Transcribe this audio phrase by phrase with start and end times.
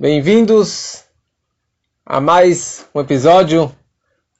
[0.00, 1.04] Bem-vindos
[2.04, 3.70] a mais um episódio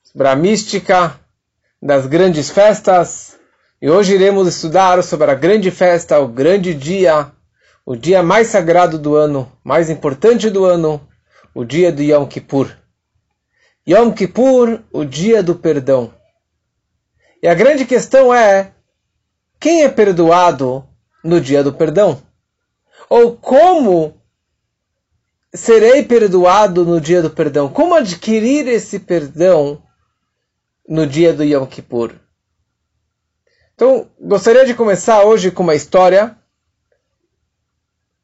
[0.03, 1.21] sobre a mística
[1.81, 3.39] das grandes festas.
[3.81, 7.31] E hoje iremos estudar sobre a grande festa, o grande dia,
[7.85, 11.07] o dia mais sagrado do ano, mais importante do ano,
[11.55, 12.75] o dia do Yom Kippur.
[13.87, 16.13] Yom Kippur, o dia do perdão.
[17.43, 18.73] E a grande questão é:
[19.61, 20.85] quem é perdoado
[21.23, 22.21] no dia do perdão?
[23.09, 24.22] Ou como
[25.55, 27.69] serei perdoado no dia do perdão?
[27.69, 29.83] Como adquirir esse perdão
[30.89, 32.15] no dia do Yom Kippur?
[33.75, 36.37] Então, gostaria de começar hoje com uma história.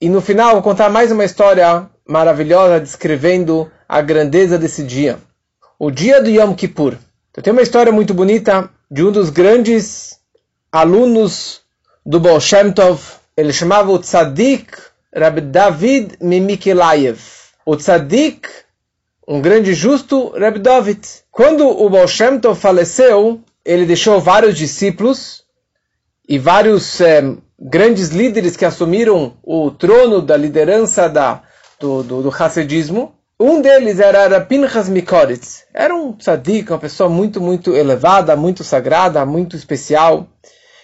[0.00, 5.18] E no final vou contar mais uma história maravilhosa descrevendo a grandeza desse dia.
[5.78, 6.96] O dia do Yom Kippur.
[7.36, 10.18] Eu tenho uma história muito bonita de um dos grandes
[10.72, 11.60] alunos
[12.04, 13.00] do Baal Shem Tov.
[13.36, 17.18] Ele chamava o Tzadik Rab David Mimikilayev.
[17.64, 18.48] O Tzadik,
[19.26, 21.00] um grande justo, Rab David.
[21.30, 25.44] Quando o Baal Shem Tov faleceu, ele deixou vários discípulos
[26.28, 27.22] e vários é,
[27.58, 31.42] grandes líderes que assumiram o trono da liderança da,
[31.80, 33.14] do, do, do Hassedismo.
[33.40, 35.64] Um deles era Pinchas Mikoritz.
[35.72, 40.26] Era um tzadik, uma pessoa muito, muito elevada, muito sagrada, muito especial.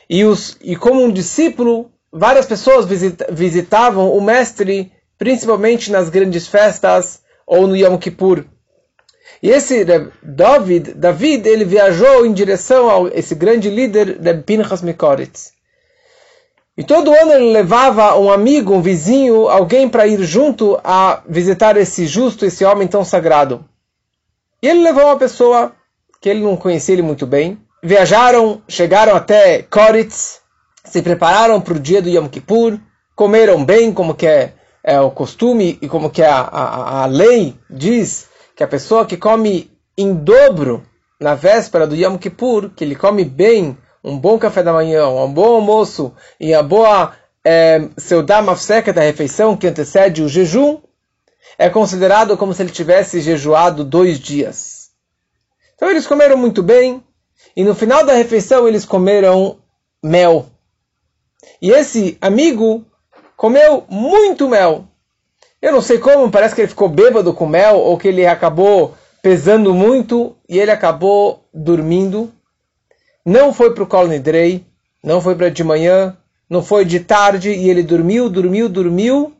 [0.08, 6.46] E, os, e como um discípulo, várias pessoas visita, visitavam o mestre, principalmente nas grandes
[6.46, 8.44] festas ou no Yom Kippur.
[9.42, 9.84] E esse
[10.22, 15.52] David, David, ele viajou em direção a esse grande líder, Reb Pinchas Mikoritz.
[16.76, 21.76] E todo ano ele levava um amigo, um vizinho, alguém para ir junto a visitar
[21.76, 23.64] esse justo, esse homem tão sagrado.
[24.62, 25.72] E ele levou uma pessoa
[26.20, 27.58] que ele não conhecia ele muito bem.
[27.82, 30.40] Viajaram, chegaram até Koritz,
[30.84, 32.78] se prepararam para o dia do Yom Kippur,
[33.16, 37.06] comeram bem, como que é, é o costume e como que é a, a, a
[37.06, 40.82] lei diz que a pessoa que come em dobro
[41.20, 45.32] na véspera do Yom Kippur, que ele come bem, um bom café da manhã, um
[45.32, 47.12] bom almoço e a boa
[47.44, 50.80] é, seudá mafseca da refeição que antecede o jejum,
[51.58, 54.90] é considerado como se ele tivesse jejuado dois dias.
[55.74, 57.02] Então eles comeram muito bem
[57.56, 59.58] e no final da refeição eles comeram
[60.02, 60.46] mel.
[61.60, 62.84] E esse amigo
[63.36, 64.86] comeu muito mel.
[65.60, 68.94] Eu não sei como, parece que ele ficou bêbado com mel ou que ele acabou
[69.22, 72.30] pesando muito e ele acabou dormindo.
[73.24, 74.66] Não foi para o Kol Nidrei,
[75.02, 76.16] não foi para de manhã,
[76.48, 79.34] não foi de tarde e ele dormiu, dormiu, dormiu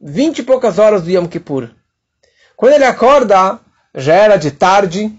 [0.00, 1.70] vinte e poucas horas do Yom Kippur.
[2.56, 3.58] Quando ele acorda,
[3.94, 5.12] já era de tarde,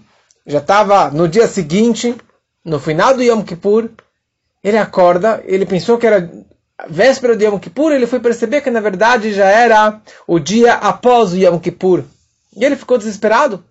[0.46, 2.16] já estava no dia seguinte,
[2.64, 3.90] no final do Yom Kippur,
[4.62, 6.30] ele acorda, ele pensou que era
[6.88, 11.32] véspera do Yom Kippur, ele foi perceber que na verdade já era o dia após
[11.32, 12.04] o Yom Kippur.
[12.56, 13.64] E ele ficou desesperado.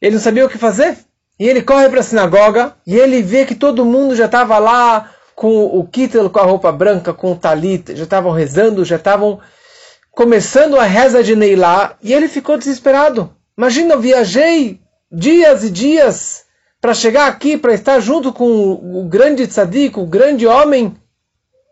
[0.00, 0.96] Ele não sabia o que fazer.
[1.38, 5.10] E ele corre para a sinagoga e ele vê que todo mundo já estava lá
[5.34, 9.38] com o kittel, com a roupa branca, com o talit, já estavam rezando, já estavam
[10.10, 13.30] começando a reza de Neilá, e ele ficou desesperado.
[13.56, 14.80] Imagina, eu viajei
[15.12, 16.45] dias e dias
[16.86, 20.96] para chegar aqui, para estar junto com o grande tzadik, o grande homem,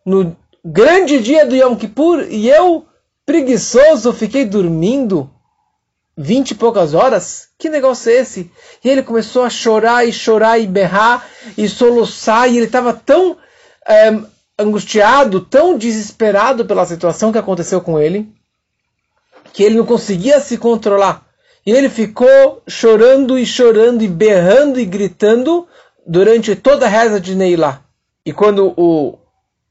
[0.04, 2.84] no grande dia do Yom Kippur e eu,
[3.24, 5.30] preguiçoso, fiquei dormindo
[6.18, 7.46] vinte e poucas horas?
[7.56, 8.50] Que negócio é esse?
[8.82, 11.24] E ele começou a chorar e chorar e berrar
[11.56, 13.36] e soluçar e ele estava tão
[13.86, 14.18] é,
[14.58, 18.34] angustiado, tão desesperado pela situação que aconteceu com ele,
[19.52, 21.24] que ele não conseguia se controlar.
[21.66, 25.66] E ele ficou chorando e chorando e berrando e gritando
[26.06, 27.82] durante toda a reza de Neilá.
[28.24, 29.18] E quando o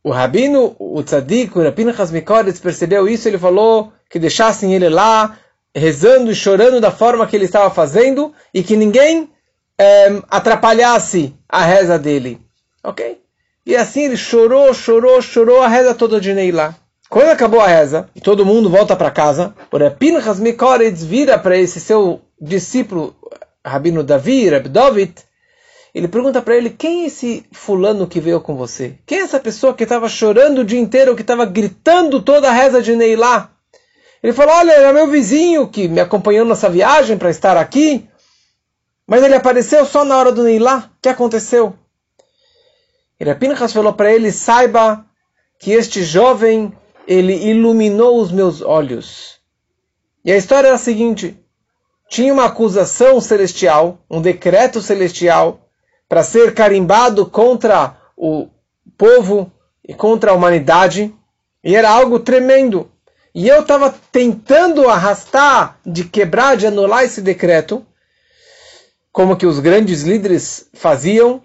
[0.04, 5.38] o rabino, o tzadik, o rabino Hasmikoretz percebeu isso, ele falou que deixassem ele lá,
[5.74, 9.32] rezando e chorando da forma que ele estava fazendo, e que ninguém
[9.80, 12.40] é, atrapalhasse a reza dele.
[12.84, 13.22] Ok?
[13.66, 16.76] E assim ele chorou, chorou, chorou a reza toda de Neilá.
[17.14, 21.56] Quando acabou a reza, e todo mundo volta para casa, o Rabino Hasmikoretz vira para
[21.56, 23.16] esse seu discípulo,
[23.64, 25.14] Rabino Davi, Rab David,
[25.94, 28.98] ele pergunta para ele: quem é esse fulano que veio com você?
[29.06, 32.52] Quem é essa pessoa que estava chorando o dia inteiro, que estava gritando toda a
[32.52, 33.52] reza de Neilá?
[34.24, 38.10] Ele falou: olha, era meu vizinho que me acompanhou nessa viagem para estar aqui,
[39.06, 40.90] mas ele apareceu só na hora do Neilá.
[40.98, 41.76] O que aconteceu?
[43.20, 45.06] Ele Pinchas falou para ele: saiba
[45.60, 46.74] que este jovem
[47.08, 49.40] ele iluminou os meus olhos.
[50.24, 51.38] E a história é a seguinte:
[52.10, 55.60] tinha uma acusação celestial, um decreto celestial
[56.08, 58.48] para ser carimbado contra o
[58.98, 59.52] povo
[59.84, 61.14] e contra a humanidade.
[61.64, 62.90] E era algo tremendo.
[63.34, 67.84] e eu estava tentando arrastar, de quebrar, de anular esse decreto,
[69.12, 71.42] como que os grandes líderes faziam,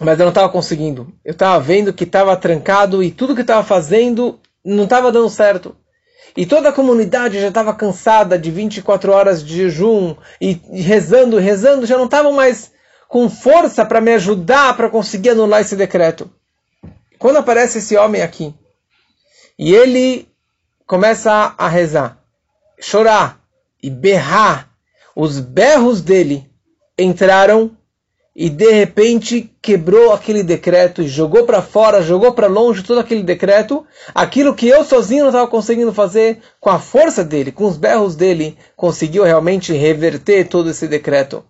[0.00, 1.12] mas eu não estava conseguindo.
[1.22, 5.76] Eu estava vendo que estava trancado e tudo que estava fazendo não estava dando certo.
[6.34, 11.86] E toda a comunidade já estava cansada de 24 horas de jejum e, rezando, rezando,
[11.86, 12.72] já não estavam mais
[13.08, 16.30] com força para me ajudar para conseguir anular esse decreto.
[17.18, 18.54] Quando aparece esse homem aqui
[19.58, 20.28] e ele
[20.86, 22.18] começa a rezar,
[22.80, 23.38] chorar
[23.82, 24.70] e berrar,
[25.14, 26.48] os berros dele
[26.98, 27.76] entraram
[28.34, 33.22] e de repente quebrou aquele decreto e jogou para fora, jogou para longe todo aquele
[33.22, 33.84] decreto,
[34.14, 38.14] aquilo que eu sozinho não estava conseguindo fazer, com a força dele, com os berros
[38.14, 41.44] dele, conseguiu realmente reverter todo esse decreto.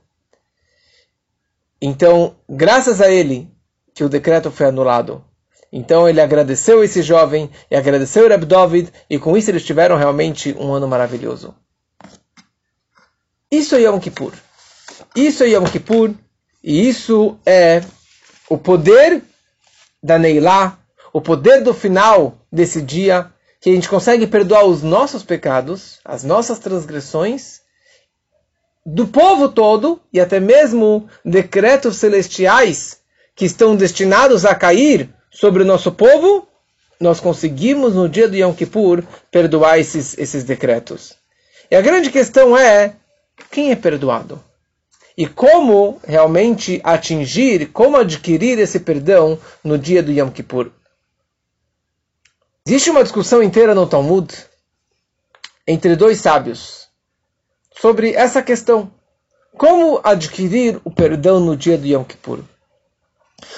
[1.81, 3.49] Então, graças a ele,
[3.95, 5.25] que o decreto foi anulado.
[5.73, 9.97] Então ele agradeceu esse jovem e agradeceu o Reb David e com isso eles tiveram
[9.97, 11.55] realmente um ano maravilhoso.
[13.51, 14.33] Isso é Yom Kippur.
[15.15, 16.15] Isso é Yom Kippur
[16.63, 17.83] e isso é
[18.49, 19.23] o poder
[20.03, 20.79] da Neilá,
[21.13, 26.25] o poder do final desse dia, que a gente consegue perdoar os nossos pecados, as
[26.25, 27.61] nossas transgressões,
[28.85, 33.01] do povo todo e até mesmo decretos celestiais
[33.35, 36.49] que estão destinados a cair sobre o nosso povo,
[36.99, 41.15] nós conseguimos no dia do Yom Kippur perdoar esses, esses decretos.
[41.71, 42.95] E a grande questão é
[43.51, 44.43] quem é perdoado?
[45.21, 50.71] E como realmente atingir, como adquirir esse perdão no dia do Yom Kippur.
[52.67, 54.35] Existe uma discussão inteira no Talmud
[55.67, 56.89] entre dois sábios
[57.79, 58.91] sobre essa questão.
[59.59, 62.39] Como adquirir o perdão no dia do Yom Kippur?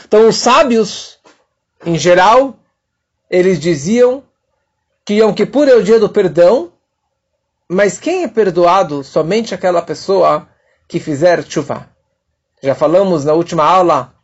[0.04, 1.20] Então, os sábios,
[1.86, 2.58] em geral,
[3.30, 4.24] eles diziam
[5.04, 6.72] que Yom Kippur é o dia do perdão,
[7.68, 9.04] mas quem é perdoado?
[9.04, 10.48] Somente aquela pessoa
[10.88, 11.88] que fizer chuva.
[12.62, 14.14] Já falamos na última aula,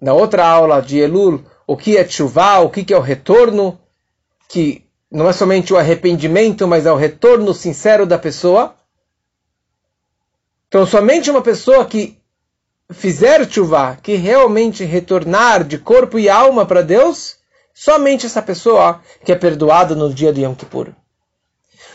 [0.00, 3.78] na outra aula de Elul, o que é chuva, o que é o retorno,
[4.48, 8.74] que não é somente o arrependimento, mas é o retorno sincero da pessoa.
[10.68, 12.18] Então, somente uma pessoa que
[12.90, 17.36] fizer chuva, que realmente retornar de corpo e alma para Deus,
[17.74, 20.88] somente essa pessoa que é perdoada no dia de Yom Kippur.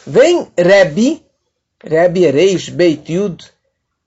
[0.06, 1.26] Vem Rebbe,
[1.84, 3.52] Rebbe Ereish Beit Yud,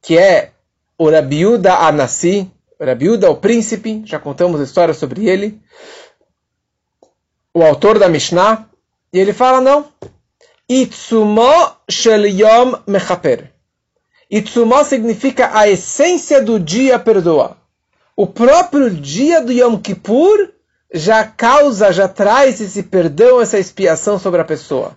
[0.07, 0.53] que é
[0.97, 2.49] o Rabiuda Anassi,
[2.81, 5.61] Rabiuda, o príncipe, já contamos a história sobre ele,
[7.53, 8.69] o autor da Mishnah,
[9.13, 9.87] e ele fala, não,
[10.69, 11.51] Itsumo
[11.91, 13.51] shel yom mechaper.
[14.31, 17.57] Itsumo significa a essência do dia perdoa.
[18.15, 20.53] O próprio dia do Yom Kippur
[20.95, 24.97] já causa, já traz esse perdão, essa expiação sobre a pessoa.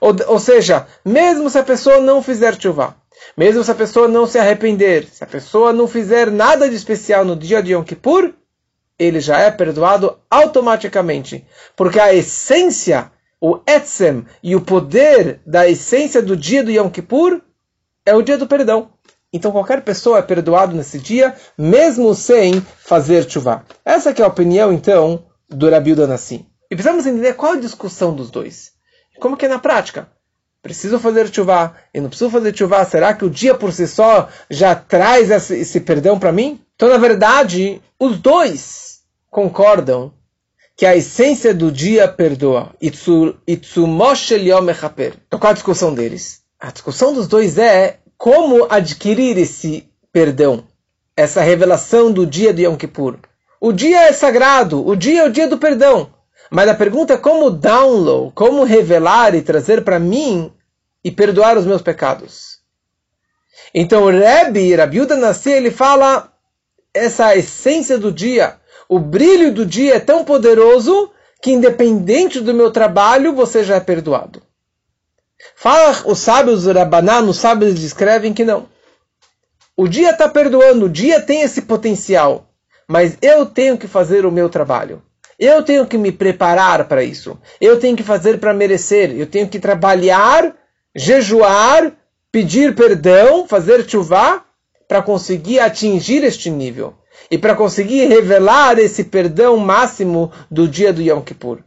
[0.00, 2.94] Ou, ou seja, mesmo se a pessoa não fizer chuva,
[3.36, 7.24] mesmo se a pessoa não se arrepender, se a pessoa não fizer nada de especial
[7.24, 8.34] no dia de Yom Kippur,
[8.98, 11.46] ele já é perdoado automaticamente.
[11.76, 17.40] Porque a essência, o etzem e o poder da essência do dia do Yom Kippur
[18.04, 18.90] é o dia do perdão.
[19.32, 23.64] Então qualquer pessoa é perdoado nesse dia, mesmo sem fazer chuva.
[23.84, 26.46] Essa é a opinião, então, do Rabi Nassim.
[26.70, 28.72] E precisamos entender qual a discussão dos dois.
[29.20, 30.08] Como que é na prática?
[30.62, 34.28] Preciso fazer chuva e não preciso fazer chuva, será que o dia por si só
[34.50, 36.60] já traz esse, esse perdão para mim?
[36.74, 40.12] Então, na verdade, os dois concordam
[40.76, 42.72] que a essência do dia perdoa.
[45.26, 46.42] Então, qual a discussão deles?
[46.60, 50.64] A discussão dos dois é como adquirir esse perdão,
[51.16, 53.18] essa revelação do dia de Yom Kippur.
[53.60, 56.10] O dia é sagrado, o dia é o dia do perdão.
[56.50, 60.52] Mas a pergunta é como download, como revelar e trazer para mim
[61.04, 62.58] e perdoar os meus pecados.
[63.74, 66.32] Então o Rebbe, Rabiuda Nassi, ele fala
[66.94, 68.56] essa essência do dia,
[68.88, 71.10] o brilho do dia é tão poderoso
[71.42, 74.42] que independente do meu trabalho, você já é perdoado.
[75.54, 78.68] Fala os sábios, o Rabaná, os sábios descrevem que não.
[79.76, 82.48] O dia está perdoando, o dia tem esse potencial,
[82.88, 85.02] mas eu tenho que fazer o meu trabalho.
[85.38, 87.38] Eu tenho que me preparar para isso.
[87.60, 89.12] Eu tenho que fazer para merecer.
[89.16, 90.54] Eu tenho que trabalhar
[90.94, 91.92] jejuar,
[92.32, 94.42] pedir perdão, fazer chuva,
[94.88, 96.94] para conseguir atingir este nível.
[97.30, 101.58] E para conseguir revelar esse perdão máximo do dia do Yom Kippur.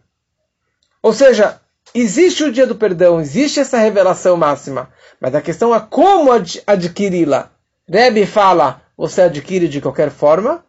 [1.01, 1.61] Ou seja,
[1.93, 6.61] existe o dia do perdão, existe essa revelação máxima, mas a questão é como ad
[6.65, 7.51] adquiri-la.
[7.87, 10.63] Rebbe fala, você adquire de qualquer forma,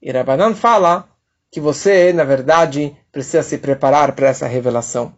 [0.00, 1.07] e Rabbanan fala
[1.50, 5.14] que você, na verdade, precisa se preparar para essa revelação.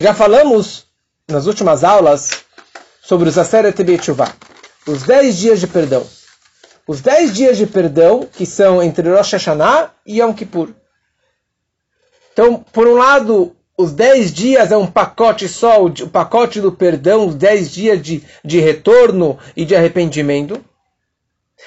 [0.00, 0.86] Já falamos
[1.28, 2.44] nas últimas aulas
[3.02, 4.34] sobre os Aseret B'Tshuvah,
[4.86, 6.06] os 10 dias de perdão.
[6.86, 10.72] Os 10 dias de perdão que são entre Rosh Hashanah e Yom Kippur.
[12.32, 17.26] Então, por um lado, os 10 dias é um pacote só, o pacote do perdão,
[17.26, 20.62] os 10 dias de, de retorno e de arrependimento.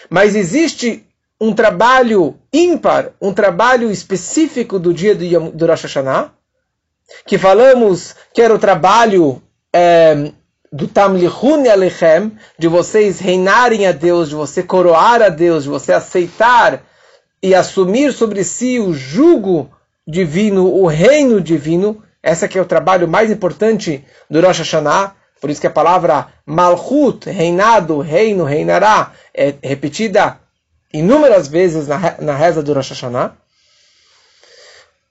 [0.09, 1.05] Mas existe
[1.39, 6.31] um trabalho ímpar, um trabalho específico do dia do, Yom, do Rosh Hashanah,
[7.25, 9.41] que falamos que era o trabalho
[9.73, 10.31] é,
[10.71, 15.93] do Tamlichun Alechem, de vocês reinarem a Deus, de você coroar a Deus, de você
[15.93, 16.83] aceitar
[17.41, 19.71] e assumir sobre si o jugo
[20.05, 22.03] divino, o reino divino.
[22.21, 25.15] Esse que é o trabalho mais importante do Rosh Hashanah.
[25.39, 30.37] Por isso que a palavra Malchut, reinado, reino, reinará, é repetida
[30.93, 33.35] inúmeras vezes na, na reza do Rosh Hashanah.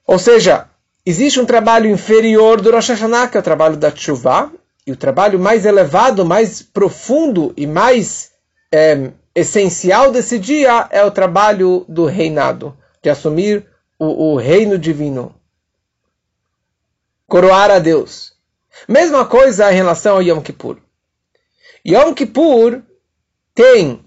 [0.05, 0.67] Ou seja,
[1.05, 4.51] existe um trabalho inferior do Rosh Hashanah, que é o trabalho da Tshuva,
[4.85, 8.31] e o trabalho mais elevado, mais profundo e mais
[8.71, 13.67] é, essencial desse dia é o trabalho do reinado, de assumir
[13.97, 15.35] o, o reino divino.
[17.27, 18.33] Coroar a Deus.
[18.87, 20.77] Mesma coisa em relação ao Yom Kippur.
[21.85, 22.81] Yom Kippur
[23.53, 24.03] tem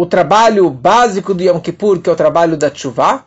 [0.00, 3.26] o trabalho básico do Yom Kippur, que é o trabalho da Tshuva,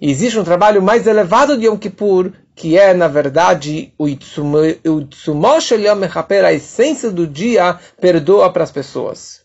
[0.00, 5.72] e existe um trabalho mais elevado de Yom Kippur, que é, na verdade, o Itzumosh
[5.72, 9.42] Yom Mechaper, a essência do dia, perdoa para as pessoas.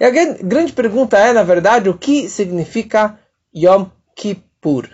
[0.00, 3.18] E a grande pergunta é, na verdade, o que significa
[3.54, 3.84] Yom
[4.16, 4.88] Kippur?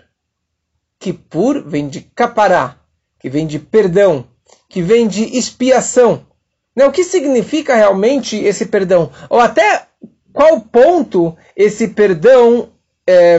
[0.98, 2.74] Kippur vem de kapará,
[3.20, 4.24] que vem de perdão,
[4.68, 6.26] que vem de expiação.
[6.74, 9.12] Né, o que significa realmente esse perdão?
[9.28, 9.89] Ou até
[10.32, 12.72] qual ponto esse perdão
[13.06, 13.38] é,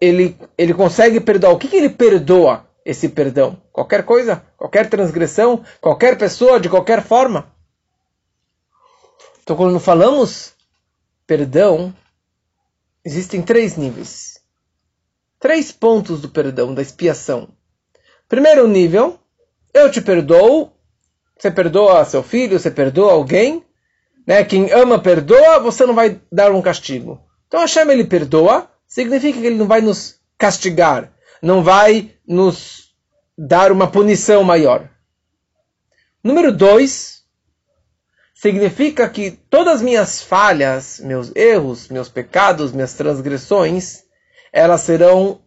[0.00, 1.52] ele, ele consegue perdoar.
[1.52, 3.60] O que, que ele perdoa esse perdão?
[3.72, 7.52] Qualquer coisa, qualquer transgressão, qualquer pessoa, de qualquer forma.
[9.42, 10.54] Então, quando falamos
[11.26, 11.94] perdão,
[13.04, 14.40] existem três níveis.
[15.38, 17.48] Três pontos do perdão, da expiação.
[18.28, 19.18] Primeiro nível,
[19.72, 20.72] eu te perdoo.
[21.38, 23.64] Você perdoa seu filho, você perdoa alguém.
[24.30, 24.44] Né?
[24.44, 27.20] Quem ama perdoa, você não vai dar um castigo.
[27.48, 32.94] Então Hashem ele perdoa, significa que ele não vai nos castigar, não vai nos
[33.36, 34.88] dar uma punição maior.
[36.22, 37.24] Número dois,
[38.32, 44.04] significa que todas as minhas falhas, meus erros, meus pecados, minhas transgressões,
[44.52, 45.42] elas serão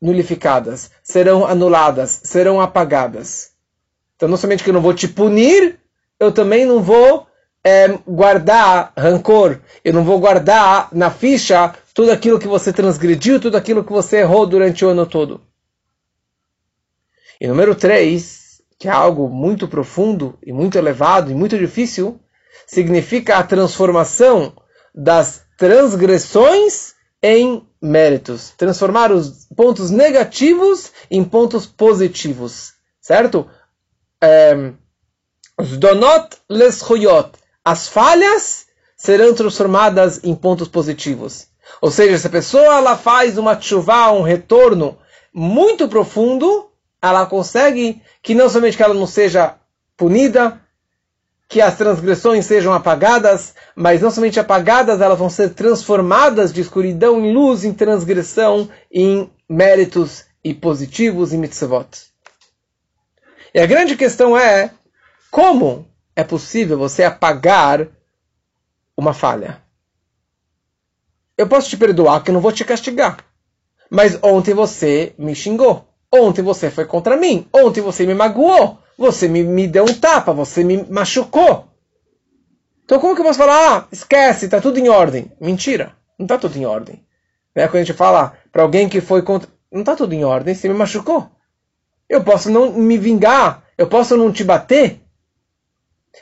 [0.00, 3.54] nulificadas, serão anuladas, serão apagadas.
[4.14, 5.80] Então, não somente que eu não vou te punir,
[6.20, 7.27] eu também não vou
[7.68, 13.58] é, guardar rancor, eu não vou guardar na ficha tudo aquilo que você transgrediu, tudo
[13.58, 15.42] aquilo que você errou durante o ano todo.
[17.38, 22.18] E número 3, que é algo muito profundo e muito elevado e muito difícil,
[22.66, 24.54] significa a transformação
[24.94, 28.54] das transgressões em méritos.
[28.56, 32.72] Transformar os pontos negativos em pontos positivos.
[32.98, 33.46] Certo?
[34.22, 34.72] É,
[35.58, 36.80] donot les
[37.70, 38.64] As falhas
[38.96, 41.48] serão transformadas em pontos positivos.
[41.82, 44.96] Ou seja, se a pessoa ela faz uma chuva, um retorno
[45.34, 46.70] muito profundo,
[47.02, 49.56] ela consegue que não somente que ela não seja
[49.98, 50.58] punida,
[51.46, 57.22] que as transgressões sejam apagadas, mas não somente apagadas, elas vão ser transformadas de escuridão
[57.22, 61.86] em luz, em transgressão, em méritos e positivos e mitzvot.
[63.52, 64.70] E a grande questão é
[65.30, 65.86] como
[66.18, 67.86] é possível você apagar
[68.96, 69.62] uma falha?
[71.36, 73.18] Eu posso te perdoar que eu não vou te castigar.
[73.88, 75.86] Mas ontem você me xingou.
[76.12, 77.46] Ontem você foi contra mim.
[77.54, 78.80] Ontem você me magoou.
[78.98, 80.32] Você me, me deu um tapa.
[80.32, 81.68] Você me machucou.
[82.84, 83.76] Então como que eu posso falar?
[83.76, 85.30] Ah, esquece, está tudo em ordem.
[85.40, 85.92] Mentira.
[86.18, 87.00] Não está tudo em ordem.
[87.54, 87.68] Né?
[87.68, 89.48] Quando a gente fala para alguém que foi contra...
[89.70, 90.52] Não está tudo em ordem.
[90.52, 91.30] Você me machucou.
[92.08, 93.62] Eu posso não me vingar.
[93.78, 95.00] Eu posso não te bater.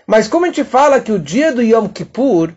[0.07, 2.55] Mas como a gente fala que o dia do Yom Kippur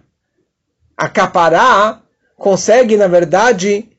[0.96, 2.02] acapará
[2.36, 3.90] consegue, na verdade,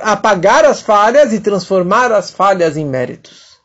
[0.00, 3.60] apagar as falhas e transformar as falhas em méritos.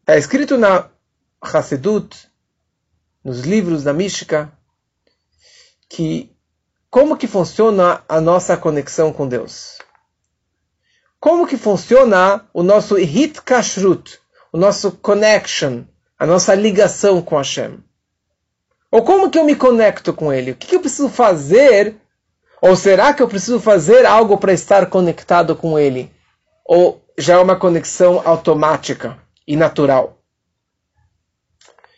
[0.00, 0.88] Está escrito na
[1.40, 2.28] Hassedut,
[3.22, 4.52] nos livros da Mística,
[5.88, 6.34] que
[6.90, 9.78] como que funciona a nossa conexão com Deus.
[11.20, 14.18] Como que funciona o nosso hit kashrut,
[14.52, 15.84] o nosso connection,
[16.20, 17.78] a nossa ligação com Hashem.
[18.92, 20.50] Ou como que eu me conecto com Ele?
[20.50, 21.96] O que, que eu preciso fazer
[22.60, 26.12] ou será que eu preciso fazer algo para estar conectado com Ele?
[26.66, 30.18] Ou já é uma conexão automática e natural.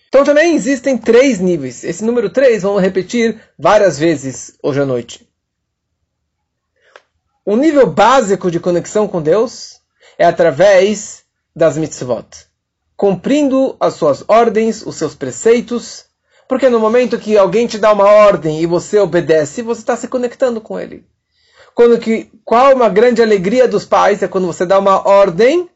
[0.07, 1.83] Então também existem três níveis.
[1.83, 5.29] Esse número três vamos repetir várias vezes hoje à noite.
[7.45, 9.81] O nível básico de conexão com Deus
[10.17, 11.25] é através
[11.57, 12.52] das mitzvot,
[13.03, 16.05] cumprindo as suas ordens, os seus preceitos,
[16.47, 20.07] porque no momento que alguém te dá uma ordem e você obedece, você está se
[20.07, 21.05] conectando com ele.
[21.75, 25.69] Quando que, qual uma grande alegria dos pais é quando você dá uma ordem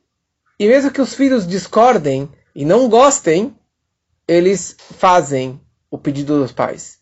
[0.56, 3.56] e mesmo que os filhos discordem e não gostem,
[4.28, 7.00] eles fazem o pedido dos pais.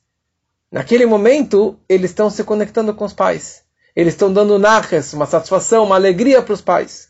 [0.72, 3.62] Naquele momento, eles estão se conectando com os pais.
[3.94, 7.08] Eles estão dando nachas, uma satisfação, uma alegria para os pais.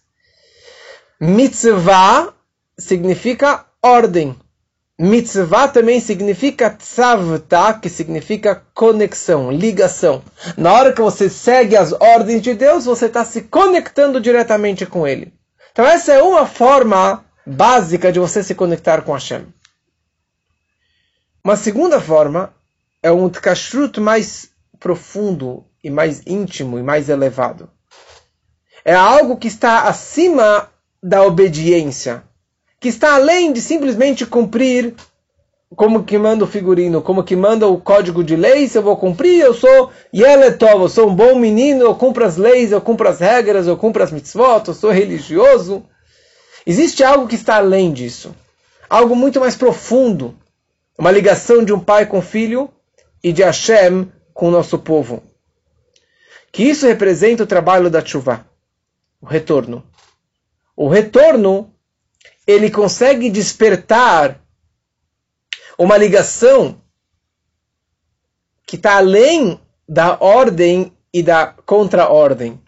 [1.21, 2.35] Mitzvah
[2.79, 4.37] significa ordem.
[4.99, 10.23] Mitzvah também significa tzavta, que significa conexão, ligação.
[10.57, 15.07] Na hora que você segue as ordens de Deus, você está se conectando diretamente com
[15.07, 15.33] Ele.
[15.73, 19.47] Então essa é uma forma básica de você se conectar com Hashem.
[21.43, 22.55] Uma segunda forma
[23.03, 27.69] é um kashrut mais profundo e mais íntimo e mais elevado.
[28.85, 30.71] É algo que está acima
[31.03, 32.23] da obediência,
[32.85, 34.95] que está além de simplesmente cumprir
[35.75, 39.41] como que manda o figurino, como que manda o código de leis, eu vou cumprir,
[39.41, 43.21] eu sou Yeletov, eu sou um bom menino, eu cumpro as leis, eu cumpro as
[43.21, 45.83] regras, eu cumpro as mitzvot, eu sou religioso.
[46.67, 48.37] Existe algo que está além disso.
[48.87, 50.35] Algo muito mais profundo.
[50.99, 52.69] Uma ligação de um pai com filho
[53.23, 55.23] e de Hashem com o nosso povo.
[56.53, 58.47] Que isso representa o trabalho da chuva,
[59.23, 59.83] o retorno.
[60.77, 61.74] O retorno,
[62.47, 64.41] ele consegue despertar
[65.79, 66.81] uma ligação
[68.67, 72.61] que está além da ordem e da contra-ordem.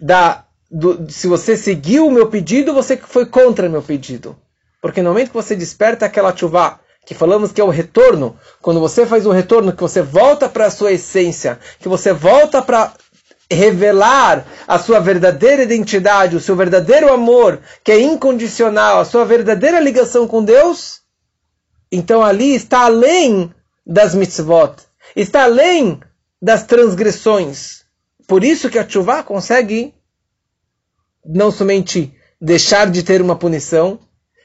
[0.00, 4.36] Da, do, se você seguiu o meu pedido, você foi contra o meu pedido.
[4.80, 8.80] Porque no momento que você desperta aquela chuva, que falamos que é o retorno, quando
[8.80, 12.92] você faz o retorno, que você volta para a sua essência, que você volta para
[13.52, 19.80] revelar a sua verdadeira identidade, o seu verdadeiro amor, que é incondicional, a sua verdadeira
[19.80, 21.00] ligação com Deus,
[21.90, 23.52] então ali está além
[23.86, 24.76] das mitzvot,
[25.14, 26.00] está além
[26.40, 27.82] das transgressões.
[28.26, 29.94] Por isso que a chuva consegue
[31.24, 34.00] não somente deixar de ter uma punição,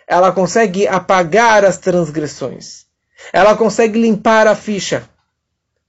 [0.08, 2.86] ela consegue apagar as transgressões.
[3.34, 5.10] Ela consegue limpar a ficha.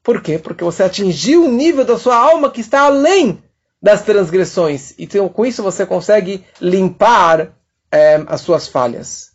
[0.09, 0.39] Por quê?
[0.39, 3.43] Porque você atingiu o nível da sua alma que está além
[3.83, 4.95] das transgressões.
[4.99, 7.53] Então, com isso, você consegue limpar
[7.93, 9.33] é, as suas falhas.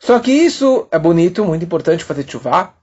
[0.00, 2.74] Só que isso é bonito, muito importante fazer chuva.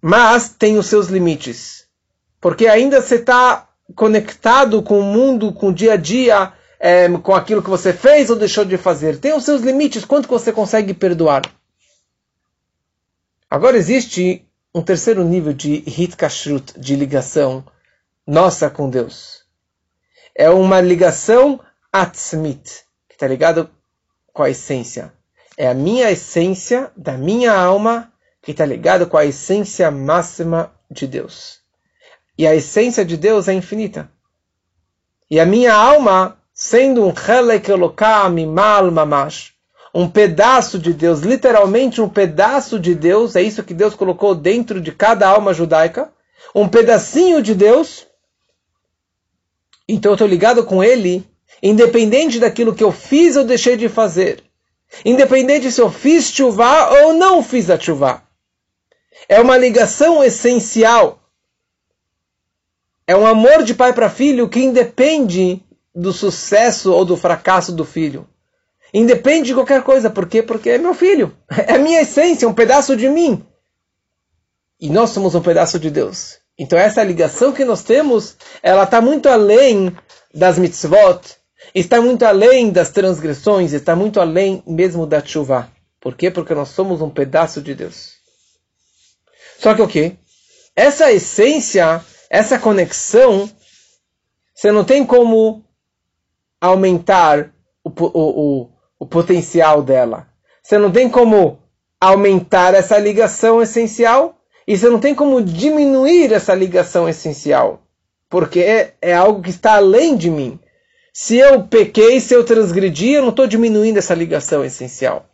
[0.00, 1.84] Mas tem os seus limites.
[2.40, 7.34] Porque ainda você está conectado com o mundo, com o dia a dia, é, com
[7.34, 9.18] aquilo que você fez ou deixou de fazer.
[9.18, 11.42] Tem os seus limites, quanto você consegue perdoar.
[13.48, 17.64] Agora existe um terceiro nível de hit kashrut, de ligação
[18.26, 19.44] nossa com Deus.
[20.34, 21.60] É uma ligação
[21.92, 23.70] atzmit, que está ligado
[24.32, 25.12] com a essência.
[25.56, 31.06] É a minha essência da minha alma que está ligada com a essência máxima de
[31.06, 31.60] Deus.
[32.36, 34.10] E a essência de Deus é infinita.
[35.30, 39.55] E a minha alma, sendo um Helek Elokam Mal Mamash,
[39.96, 44.80] um pedaço de Deus, literalmente um pedaço de Deus, é isso que Deus colocou dentro
[44.80, 46.12] de cada alma judaica,
[46.54, 48.06] um pedacinho de Deus.
[49.88, 51.26] Então eu estou ligado com Ele
[51.62, 54.42] Independente daquilo que eu fiz ou deixei de fazer.
[55.04, 58.22] Independente se eu fiz chuva ou não fiz a chuva.
[59.28, 61.22] É uma ligação essencial.
[63.06, 65.62] É um amor de pai para filho que independe
[65.94, 68.28] do sucesso ou do fracasso do filho.
[68.98, 70.08] Independe de qualquer coisa.
[70.08, 70.42] Por quê?
[70.42, 71.36] Porque é meu filho.
[71.68, 73.44] É a minha essência, um pedaço de mim.
[74.80, 76.38] E nós somos um pedaço de Deus.
[76.58, 79.94] Então essa ligação que nós temos, ela está muito além
[80.32, 81.20] das mitzvot,
[81.74, 85.70] está muito além das transgressões, está muito além mesmo da chuva.
[86.00, 86.30] Por quê?
[86.30, 88.14] Porque nós somos um pedaço de Deus.
[89.58, 90.16] Só que o quê?
[90.74, 93.50] Essa essência, essa conexão,
[94.54, 95.62] você não tem como
[96.58, 97.52] aumentar
[97.84, 100.26] o, o, o, o potencial dela.
[100.62, 101.58] Você não tem como
[102.00, 107.82] aumentar essa ligação essencial e você não tem como diminuir essa ligação essencial.
[108.28, 110.58] Porque é, é algo que está além de mim.
[111.12, 115.26] Se eu pequei, se eu transgredi, eu não estou diminuindo essa ligação essencial.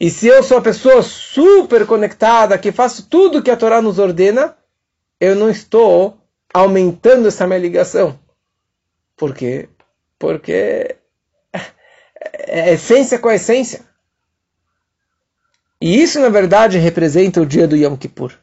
[0.00, 3.98] E se eu sou uma pessoa super conectada, que faço tudo que a Torá nos
[3.98, 4.56] ordena,
[5.20, 6.18] eu não estou
[6.52, 8.18] aumentando essa minha ligação.
[9.16, 9.68] Por quê?
[10.18, 10.96] Porque
[12.52, 13.80] é essência com a essência.
[15.80, 18.34] E isso, na verdade, representa o dia do Yom Kippur.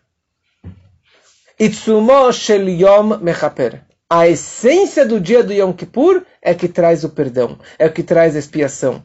[1.60, 3.84] Itsumo shel Yom Mechaper.
[4.10, 8.02] A essência do dia do Yom Kippur é que traz o perdão, é o que
[8.02, 9.04] traz a expiação.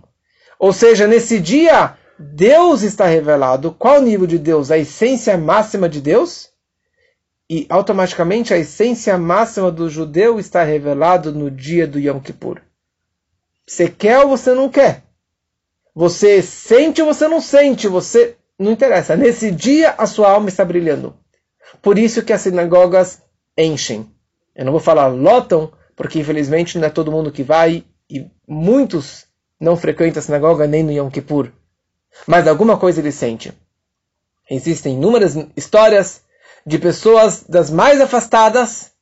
[0.59, 3.73] Ou seja, nesse dia, Deus está revelado.
[3.73, 4.71] Qual o nível de Deus?
[4.71, 6.49] A essência máxima de Deus?
[7.51, 12.63] E automaticamente a essência máxima do judeu está revelado no dia do Yom Kippur.
[13.67, 15.03] Você quer ou você não quer?
[15.95, 17.89] Você sente ou você não sente?
[17.89, 19.17] Você não interessa.
[19.17, 21.17] Nesse dia a sua alma está brilhando.
[21.81, 23.23] Por isso que as sinagogas
[23.57, 24.11] enchem.
[24.55, 29.27] Eu não vou falar lotam, porque infelizmente não é todo mundo que vai e muitos
[29.59, 31.51] não frequentam a sinagoga nem no Yom Kippur.
[32.27, 33.53] Mas alguma coisa ele sente.
[34.49, 36.23] Existem inúmeras histórias
[36.67, 38.93] de pessoas das mais afastadas.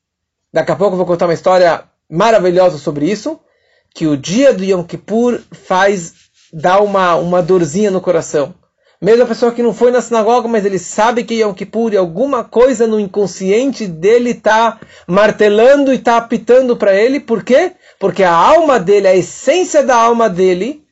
[0.52, 3.40] Daqui a pouco eu vou contar uma história maravilhosa sobre isso
[3.94, 6.14] que o dia do Yom Kippur faz
[6.52, 8.54] dar uma, uma dorzinha no coração.
[9.00, 11.96] Mesmo a pessoa que não foi na sinagoga, mas ele sabe que Yom Kippur e
[11.96, 14.78] alguma coisa no inconsciente dele está
[15.08, 17.18] martelando e está apitando para ele.
[17.18, 17.72] Por quê?
[17.98, 20.84] Porque a alma dele, a essência da alma dele,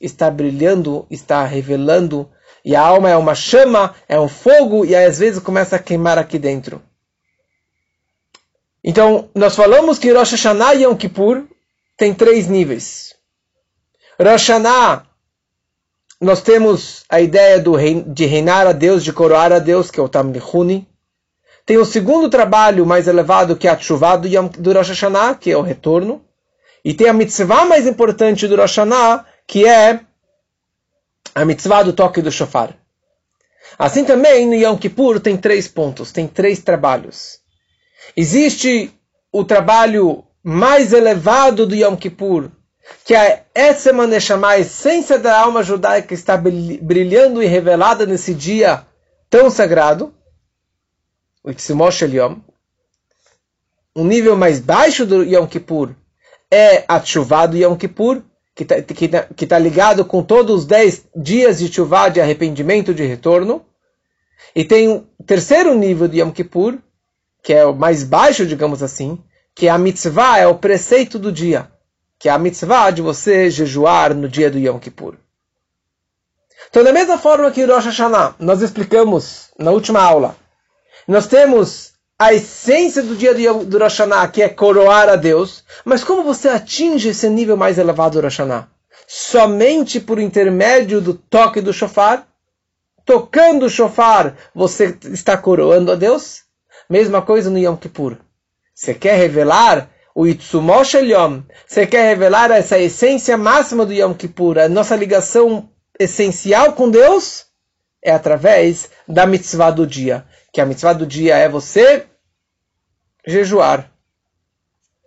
[0.00, 2.28] está brilhando, está revelando.
[2.64, 6.18] E a alma é uma chama, é um fogo, e às vezes começa a queimar
[6.18, 6.82] aqui dentro.
[8.82, 11.44] Então, nós falamos que Rosh Hashanah e Yom Kippur
[11.96, 13.14] tem três níveis.
[14.18, 15.06] Rosh Hashanah,
[16.20, 17.76] nós temos a ideia do
[18.06, 20.88] de reinar a Deus, de coroar a Deus, que é o Tamlichuni.
[21.64, 25.50] Tem o segundo trabalho mais elevado, que é a Tshuva do, do Rosh Hashanah, que
[25.50, 26.24] é o retorno.
[26.84, 30.00] E tem a mitzvah mais importante do Rosh Hashanah, que é
[31.34, 32.76] a mitzvah do toque do shofar.
[33.78, 37.40] Assim também no Yom Kippur tem três pontos, tem três trabalhos.
[38.16, 38.92] Existe
[39.32, 42.50] o trabalho mais elevado do Yom Kippur,
[43.04, 48.84] que é essa chamar a essência da alma judaica está brilhando e revelada nesse dia
[49.30, 50.12] tão sagrado,
[51.44, 52.36] o Itzimosh Yom.
[53.94, 55.94] Um nível mais baixo do Yom Kippur
[56.50, 58.22] é a Tshuva do Yom Kippur,
[58.54, 62.20] que está que tá, que tá ligado com todos os dez dias de Tshuva, de
[62.20, 63.64] arrependimento, de retorno.
[64.54, 66.78] E tem o terceiro nível do Yom Kippur,
[67.42, 69.18] que é o mais baixo, digamos assim,
[69.54, 71.70] que a mitzvah é o preceito do dia,
[72.18, 75.16] que é a mitzvah de você jejuar no dia do Yom Kippur.
[76.70, 80.36] Então, da mesma forma que Rosh Hashanah, nós explicamos na última aula,
[81.06, 86.04] nós temos a essência do dia do Rosh Hashanah, que é coroar a Deus, mas
[86.04, 88.68] como você atinge esse nível mais elevado do Rosh Hashanah?
[89.06, 92.26] Somente por intermédio do toque do shofar?
[93.04, 96.42] Tocando o shofar, você está coroando a Deus?
[96.88, 98.16] Mesma coisa no Yom Kippur.
[98.74, 101.42] Você quer revelar o Itsumosh Yom?
[101.66, 104.58] Você quer revelar essa essência máxima do Yom Kippur?
[104.58, 107.46] A nossa ligação essencial com Deus
[108.02, 110.24] é através da mitzvah do dia.
[110.52, 112.06] Que a mitzvah do dia é você
[113.26, 113.90] jejuar.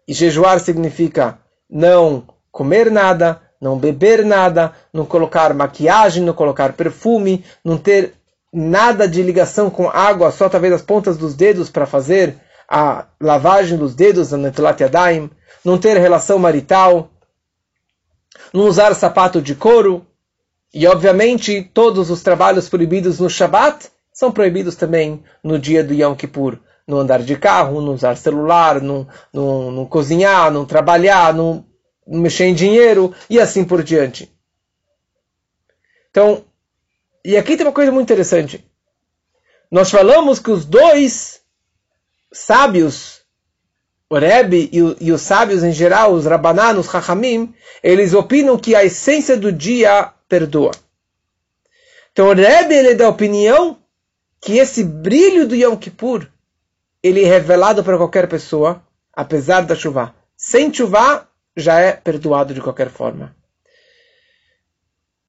[0.08, 7.44] E jejuar significa não comer nada, não beber nada, não colocar maquiagem, não colocar perfume,
[7.64, 8.14] não ter
[8.54, 13.78] nada de ligação com água, só talvez as pontas dos dedos para fazer a lavagem
[13.78, 15.30] dos dedos na Netilat Yadayim,
[15.64, 17.10] não ter relação marital,
[18.54, 20.06] não usar sapato de couro,
[20.74, 26.16] e obviamente todos os trabalhos proibidos no Shabat são proibidos também no dia do Yom
[26.16, 26.60] Kippur.
[26.88, 31.66] Não andar de carro, não usar celular, não, não, não cozinhar, não trabalhar, não,
[32.06, 34.32] não mexer em dinheiro e assim por diante.
[36.12, 36.44] Então,
[37.24, 38.64] e aqui tem uma coisa muito interessante.
[39.72, 41.42] Nós falamos que os dois
[42.36, 43.22] sábios,
[44.10, 48.76] o Rebbe e, e, os sábios em geral, os Rabanan, os Chachamim, eles opinam que
[48.76, 50.72] a essência do dia perdoa.
[52.12, 53.78] Então o Rebbe ele dá a opinião
[54.42, 56.28] que esse brilho do Yom Kippur
[57.02, 58.82] ele é revelado para qualquer pessoa,
[59.14, 60.14] apesar da chuva.
[60.36, 63.36] Sem chuva, já é perdoado de qualquer forma.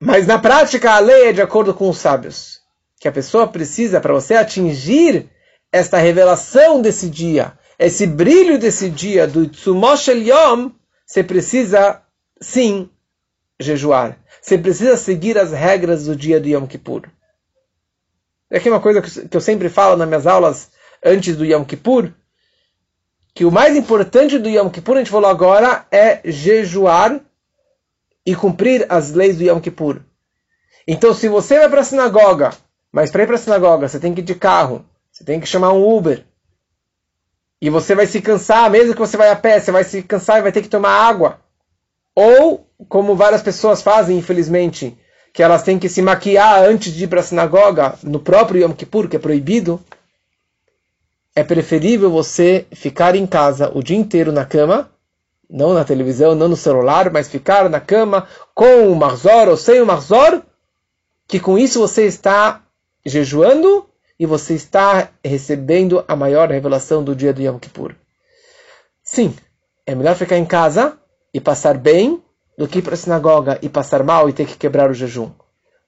[0.01, 2.61] Mas na prática, a lei é de acordo com os sábios.
[2.99, 5.31] Que a pessoa precisa, para você atingir
[5.77, 10.71] esta revelação desse dia, esse brilho desse dia do Tzumosh Yom,
[11.05, 12.03] você precisa,
[12.41, 12.89] sim,
[13.61, 14.19] jejuar.
[14.41, 17.03] Você precisa seguir as regras do dia do Yom Kippur.
[18.51, 20.71] É aqui uma coisa que eu sempre falo nas minhas aulas
[21.05, 22.11] antes do Yom Kippur,
[23.35, 27.21] que o mais importante do Yom Kippur, a gente falou agora, é jejuar
[28.25, 30.01] e cumprir as leis do Yom Kippur.
[30.89, 32.51] Então, se você vai para a sinagoga,
[32.91, 34.85] mas para ir para a sinagoga você tem que ir de carro,
[35.17, 36.27] você tem que chamar um Uber.
[37.59, 40.39] e você vai se cansar, mesmo que você vai a pé, você vai se cansar
[40.39, 41.41] e vai ter que tomar água.
[42.15, 44.95] Ou, como várias pessoas fazem, infelizmente,
[45.33, 48.75] que elas têm que se maquiar antes de ir para a sinagoga, no próprio Yom
[48.75, 49.83] Kippur, que é proibido,
[51.35, 54.91] é preferível você ficar em casa o dia inteiro na cama,
[55.49, 59.81] não na televisão, não no celular, mas ficar na cama com o marzor ou sem
[59.81, 60.43] o marzor,
[61.27, 62.63] que com isso você está
[63.05, 67.95] jejuando e você está recebendo a maior revelação do dia do Yom Kippur.
[69.03, 69.35] Sim,
[69.87, 70.99] é melhor ficar em casa
[71.33, 72.23] e passar bem
[72.57, 75.31] do que ir para a sinagoga e passar mal e ter que quebrar o jejum.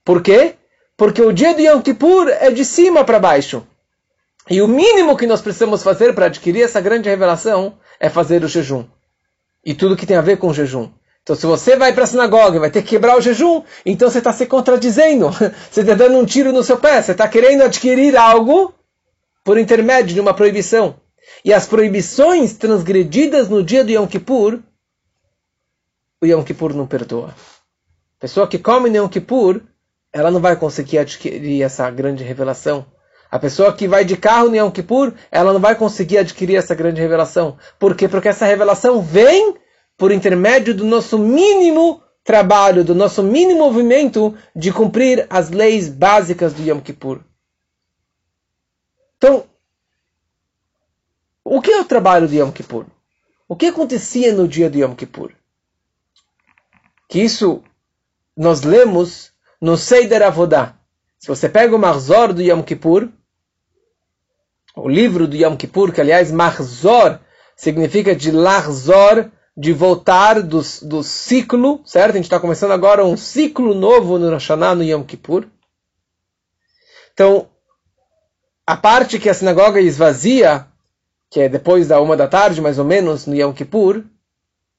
[0.05, 0.55] Por quê?
[0.95, 3.65] Porque o dia do Yom Kippur é de cima para baixo.
[4.49, 8.47] E o mínimo que nós precisamos fazer para adquirir essa grande revelação é fazer o
[8.47, 8.85] jejum.
[9.63, 10.89] E tudo que tem a ver com o jejum.
[11.29, 14.09] Então, se você vai para a sinagoga e vai ter que quebrar o jejum, então
[14.09, 15.29] você está se contradizendo.
[15.69, 16.99] Você está dando um tiro no seu pé.
[16.99, 18.73] Você está querendo adquirir algo
[19.43, 20.95] por intermédio de uma proibição.
[21.45, 24.59] E as proibições transgredidas no dia do Yom Kippur,
[26.19, 27.35] o Yom Kippur não perdoa.
[28.19, 29.61] Pessoa que come no Yom Kippur,
[30.11, 32.87] ela não vai conseguir adquirir essa grande revelação.
[33.29, 36.73] A pessoa que vai de carro no Yom Kippur, ela não vai conseguir adquirir essa
[36.73, 37.55] grande revelação.
[37.77, 38.07] Por quê?
[38.07, 39.59] Porque essa revelação vem
[39.99, 46.53] por intermédio do nosso mínimo trabalho, do nosso mínimo movimento de cumprir as leis básicas
[46.53, 47.19] do Yom Kippur.
[49.17, 49.43] Então,
[51.43, 52.85] o que é o trabalho do Yom Kippur?
[53.45, 55.33] O que acontecia no dia do Yom Kippur?
[57.09, 57.61] Que isso
[58.37, 60.75] nós lemos no Seider Avodah.
[61.17, 63.09] Se você pega o Marzor do Yom Kippur,
[64.73, 67.19] o livro do Yom Kippur, que aliás Marzor
[67.57, 69.29] significa de Larzor,
[69.59, 72.11] de voltar do, do ciclo, certo?
[72.11, 75.47] A gente está começando agora um ciclo novo no Rosh no Yom Kippur.
[77.13, 77.49] Então,
[78.65, 80.65] a parte que a sinagoga esvazia,
[81.29, 84.05] que é depois da uma da tarde, mais ou menos, no Yom Kippur,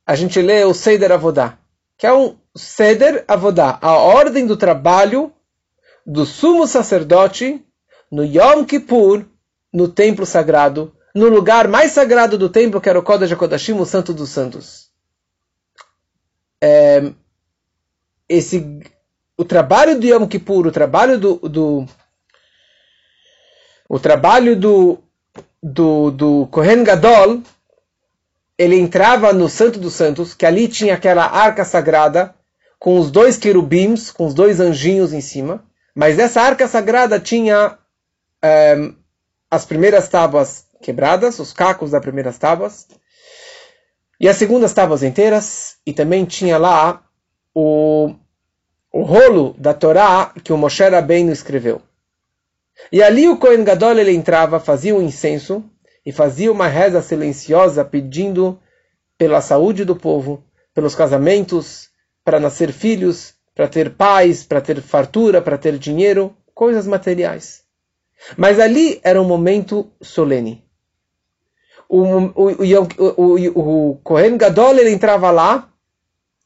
[0.06, 1.58] a gente lê o Seder Avodá,
[1.98, 5.30] que é um Seder Avodá, a ordem do trabalho
[6.06, 7.62] do sumo sacerdote
[8.10, 9.26] no Yom Kippur,
[9.70, 13.86] no templo sagrado, no lugar mais sagrado do templo, que era o Kodesh HaKodashim, o
[13.86, 14.90] Santo dos Santos.
[16.60, 17.12] É,
[18.28, 18.80] esse,
[19.36, 21.86] o trabalho do Yom Kippur, o trabalho do, do
[23.88, 24.98] o trabalho do,
[25.60, 27.42] do, do Kohen Gadol,
[28.56, 32.34] ele entrava no Santo dos Santos, que ali tinha aquela arca sagrada,
[32.78, 37.76] com os dois querubins, com os dois anjinhos em cima, mas essa arca sagrada tinha
[38.42, 38.92] é,
[39.50, 42.88] as primeiras tábuas quebradas, os cacos das primeiras tábuas,
[44.18, 47.02] e as segundas tábuas inteiras, e também tinha lá
[47.54, 48.14] o,
[48.92, 51.80] o rolo da Torá que o Moshe Rabbeinu escreveu.
[52.90, 55.64] E ali o Kohen Gadol ele entrava, fazia um incenso
[56.04, 58.58] e fazia uma reza silenciosa pedindo
[59.18, 60.42] pela saúde do povo,
[60.74, 61.90] pelos casamentos,
[62.24, 67.62] para nascer filhos, para ter paz, para ter fartura, para ter dinheiro, coisas materiais.
[68.36, 70.69] Mas ali era um momento solene
[71.90, 72.04] o,
[72.36, 72.52] o,
[73.54, 75.68] o, o Gadol ele entrava lá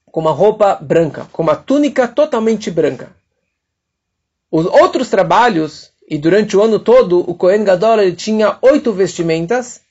[0.07, 3.15] com uma roupa branca, com uma túnica totalmente branca.
[4.51, 9.83] Os outros trabalhos, e durante o ano todo, o Kohen Gadol ele tinha oito vestimentas,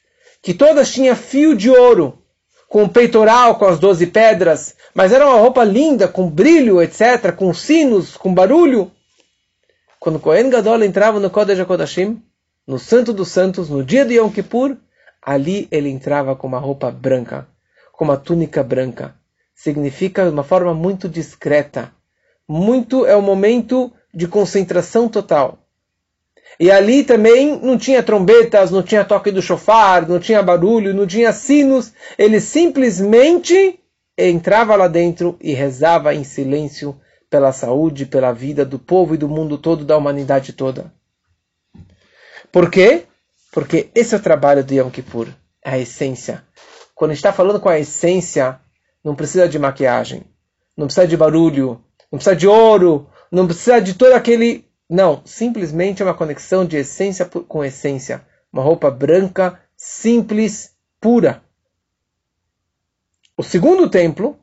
[0.42, 2.18] que todas tinham fio de ouro,
[2.68, 7.54] com peitoral, com as doze pedras, mas era uma roupa linda, com brilho, etc., com
[7.54, 8.92] sinos, com barulho.
[10.00, 12.20] Quando o Kohen Gadol entrava no Kodesh HaKodashim,
[12.66, 14.78] no Santo dos Santos, no dia de Yom Kippur,
[15.26, 17.48] Ali ele entrava com uma roupa branca,
[17.92, 19.16] com uma túnica branca.
[19.56, 21.92] Significa de uma forma muito discreta.
[22.48, 25.60] Muito é o momento de concentração total.
[26.60, 31.08] E ali também não tinha trombetas, não tinha toque do chofar, não tinha barulho, não
[31.08, 31.94] tinha sinos.
[32.18, 33.80] Ele simplesmente
[34.18, 36.96] entrava lá dentro e rezava em silêncio
[37.30, 40.94] pela saúde, pela vida do povo e do mundo todo, da humanidade toda.
[42.52, 43.06] Por quê?
[43.54, 45.28] Porque esse é o trabalho do Yom Kippur,
[45.64, 46.44] é a essência.
[46.96, 48.60] Quando a gente está falando com a essência,
[49.04, 50.24] não precisa de maquiagem,
[50.76, 51.80] não precisa de barulho,
[52.12, 54.68] não precisa de ouro, não precisa de todo aquele.
[54.90, 58.26] Não, simplesmente é uma conexão de essência com essência.
[58.52, 61.44] Uma roupa branca, simples, pura.
[63.38, 64.40] O segundo templo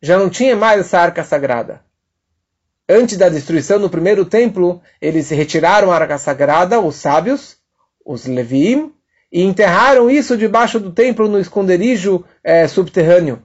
[0.00, 1.82] já não tinha mais essa arca sagrada.
[2.86, 7.59] Antes da destruição do primeiro templo, eles retiraram a arca sagrada, os sábios,
[8.04, 8.92] os Leviim,
[9.32, 13.42] e enterraram isso debaixo do templo no esconderijo é, subterrâneo.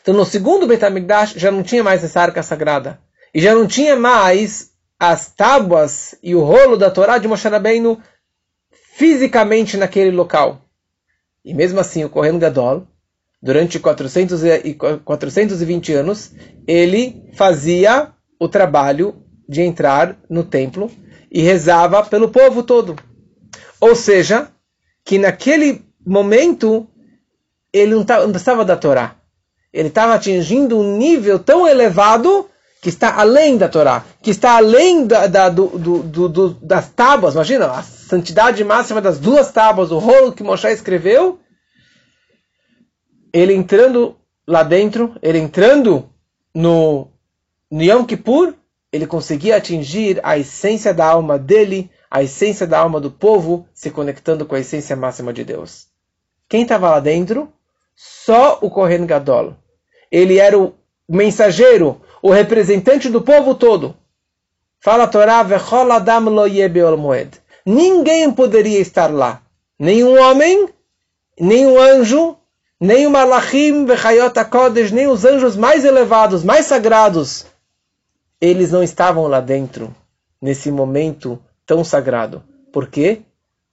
[0.00, 3.00] Então no segundo Betamigdash já não tinha mais essa arca sagrada.
[3.34, 8.00] E já não tinha mais as tábuas e o rolo da Torá de Moshe Rabbeinu
[8.94, 10.60] fisicamente naquele local.
[11.44, 12.86] E mesmo assim, o Kohen Gadol,
[13.40, 16.32] durante 400 e 420 anos,
[16.66, 20.90] ele fazia o trabalho de entrar no templo
[21.32, 22.94] e rezava pelo povo todo.
[23.80, 24.48] Ou seja,
[25.02, 26.86] que naquele momento
[27.72, 29.16] ele não estava da Torá.
[29.72, 32.48] Ele estava atingindo um nível tão elevado
[32.82, 37.34] que está além da Torá, que está além da, da, do, do, do, das tábuas.
[37.34, 41.40] Imagina, a santidade máxima das duas tábuas, o rolo que Moshe escreveu.
[43.32, 44.16] Ele entrando
[44.46, 46.10] lá dentro, ele entrando
[46.54, 47.08] no,
[47.70, 48.54] no Yom Kippur,
[48.92, 53.90] ele conseguia atingir a essência da alma dele, a essência da alma do povo, se
[53.90, 55.86] conectando com a essência máxima de Deus.
[56.46, 57.50] Quem estava lá dentro?
[57.96, 59.56] Só o Kohen Gadol.
[60.10, 60.74] Ele era o
[61.08, 63.96] mensageiro, o representante do povo todo.
[64.78, 67.40] Fala a Torá, adam lo moed.
[67.64, 69.40] Ninguém poderia estar lá.
[69.78, 70.68] Nem um homem,
[71.40, 72.36] nem um anjo,
[72.78, 73.86] nem o malachim,
[74.50, 77.46] kodesh, nem os anjos mais elevados, mais sagrados,
[78.42, 79.94] eles não estavam lá dentro,
[80.40, 82.42] nesse momento tão sagrado.
[82.72, 83.22] Por quê?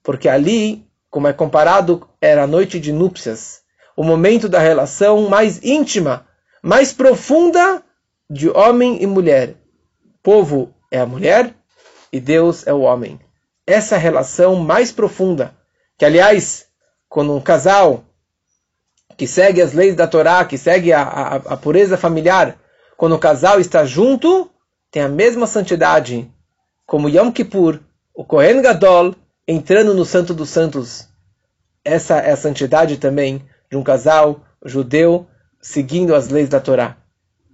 [0.00, 3.62] Porque ali, como é comparado, era a noite de núpcias,
[3.96, 6.24] o momento da relação mais íntima,
[6.62, 7.82] mais profunda
[8.30, 9.56] de homem e mulher.
[10.22, 11.52] Povo é a mulher
[12.12, 13.18] e Deus é o homem.
[13.66, 15.52] Essa relação mais profunda,
[15.98, 16.66] que aliás,
[17.08, 18.04] quando um casal
[19.16, 22.56] que segue as leis da Torá, que segue a, a, a pureza familiar,
[22.96, 24.49] quando o casal está junto,
[24.90, 26.30] tem a mesma santidade
[26.86, 27.80] como Yom Kippur,
[28.14, 29.14] o Kohen Gadol,
[29.46, 31.08] entrando no Santo dos Santos.
[31.84, 35.26] Essa é a santidade também de um casal judeu
[35.60, 36.96] seguindo as leis da Torá.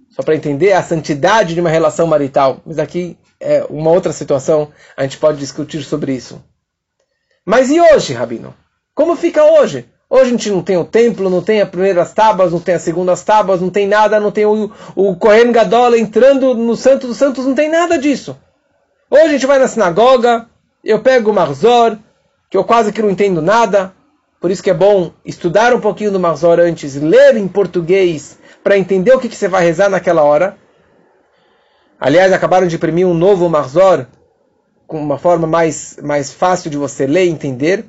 [0.09, 2.61] Só para entender a santidade de uma relação marital.
[2.65, 6.43] Mas aqui é uma outra situação, a gente pode discutir sobre isso.
[7.45, 8.55] Mas e hoje, Rabino?
[8.95, 9.87] Como fica hoje?
[10.09, 12.81] Hoje a gente não tem o templo, não tem as primeiras tábuas, não tem as
[12.81, 17.17] segundas tábuas, não tem nada, não tem o, o Kohen Gadol entrando no Santo dos
[17.17, 18.37] Santos, não tem nada disso.
[19.09, 20.47] Hoje a gente vai na sinagoga,
[20.81, 21.97] eu pego o Marzor,
[22.49, 23.93] que eu quase que não entendo nada,
[24.39, 28.77] por isso que é bom estudar um pouquinho do Marzor antes, ler em português, para
[28.77, 30.57] entender o que, que você vai rezar naquela hora.
[31.99, 34.05] Aliás, acabaram de imprimir um novo Marzor,
[34.85, 37.85] com uma forma mais, mais fácil de você ler e entender.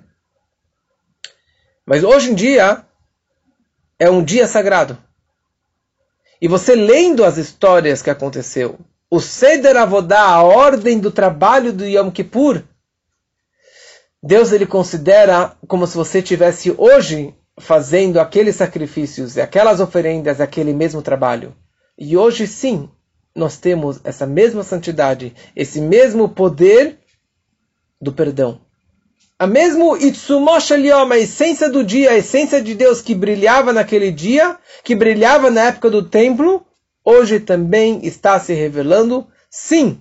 [1.88, 2.85] Mas hoje em dia
[3.98, 4.98] é um dia sagrado.
[6.38, 8.79] E você lendo as histórias que aconteceu,
[9.11, 12.62] o Seder Avodá, a ordem do trabalho do Yom Kippur,
[14.22, 20.74] Deus ele considera como se você tivesse hoje fazendo aqueles sacrifícios e aquelas oferendas, aquele
[20.74, 21.57] mesmo trabalho.
[21.96, 22.90] E hoje sim,
[23.35, 26.98] nós temos essa mesma santidade, esse mesmo poder
[27.98, 28.67] do perdão
[29.38, 34.11] a mesmo Itsumosh Yom, a essência do dia, a essência de Deus que brilhava naquele
[34.11, 36.66] dia, que brilhava na época do templo,
[37.05, 40.01] hoje também está se revelando, sim,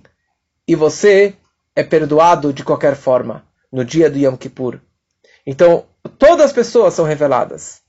[0.66, 1.34] e você
[1.76, 4.80] é perdoado de qualquer forma no dia do Yom Kippur.
[5.46, 5.86] Então,
[6.18, 7.80] todas as pessoas são reveladas.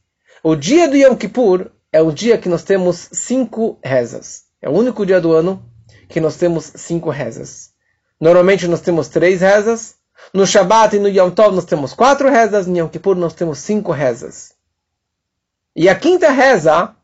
[0.44, 4.44] O dia do Yom Kippur é o dia que nós temos cinco rezas.
[4.62, 5.66] É o único dia do ano
[6.08, 7.72] que nós temos cinco rezas.
[8.22, 9.96] Normalmente nós temos três rezas,
[10.34, 13.60] no Shabat e no Yom Tov nós temos quatro rezas, no Yom Kippur nós temos
[13.60, 14.54] cinco rezas.
[15.76, 16.96] E a quinta reza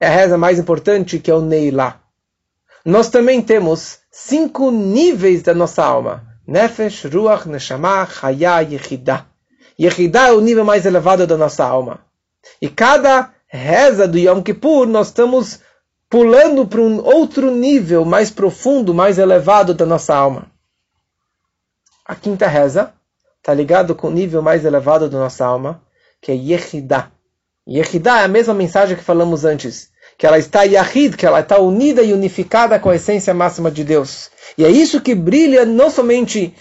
[0.00, 2.00] é a reza mais importante, que é o Neilá.
[2.84, 6.24] Nós também temos cinco níveis da nossa alma.
[6.46, 9.26] Nefesh, Ruach, Neshama, Chaya e Yehidah.
[9.78, 12.00] Yehidah é o nível mais elevado da nossa alma.
[12.60, 15.60] E cada reza do Yom Kippur nós estamos
[16.08, 20.50] pulando para um outro nível mais profundo, mais elevado da nossa alma.
[22.08, 22.94] A quinta reza
[23.36, 25.82] está ligado com o nível mais elevado da nossa alma,
[26.22, 27.12] que é Yehidah.
[27.68, 31.58] Yehidah é a mesma mensagem que falamos antes, que ela está Yahid, que ela está
[31.58, 34.30] unida e unificada com a essência máxima de Deus.
[34.56, 36.54] E é isso que brilha não somente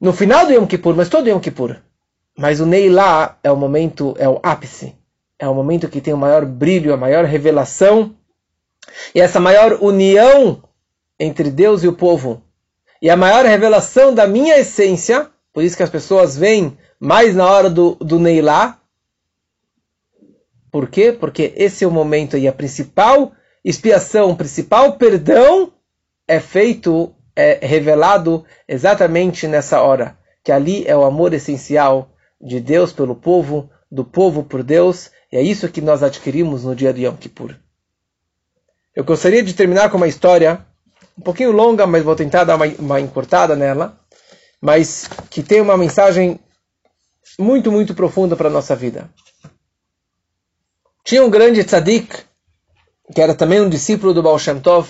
[0.00, 1.76] no final do Yom Kippur, mas todo Yom Kippur.
[2.36, 4.96] Mas o Neilá é o momento, é o ápice.
[5.38, 8.12] É o momento que tem o maior brilho, a maior revelação.
[9.14, 10.64] E essa maior união
[11.18, 12.42] entre Deus e o povo
[13.00, 17.48] e a maior revelação da minha essência, por isso que as pessoas vêm mais na
[17.48, 18.80] hora do, do Neilá.
[20.70, 21.12] Por quê?
[21.12, 23.32] Porque esse é o momento e a principal
[23.64, 25.72] expiação, o principal perdão
[26.26, 30.16] é feito, é revelado exatamente nessa hora.
[30.42, 35.36] Que ali é o amor essencial de Deus pelo povo, do povo por Deus, e
[35.36, 37.54] é isso que nós adquirimos no dia de Yom Kippur.
[38.94, 40.66] Eu gostaria de terminar com uma história
[41.18, 43.98] um pouquinho longa, mas vou tentar dar uma, uma encurtada nela,
[44.60, 46.38] mas que tem uma mensagem
[47.38, 49.10] muito, muito profunda para a nossa vida.
[51.04, 52.24] Tinha um grande tzadik,
[53.12, 54.88] que era também um discípulo do Baal Shem Tov,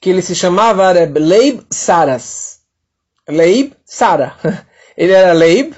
[0.00, 2.60] que ele se chamava Reb Leib Saras.
[3.28, 4.36] Leib Sara.
[4.96, 5.72] Ele era Leib,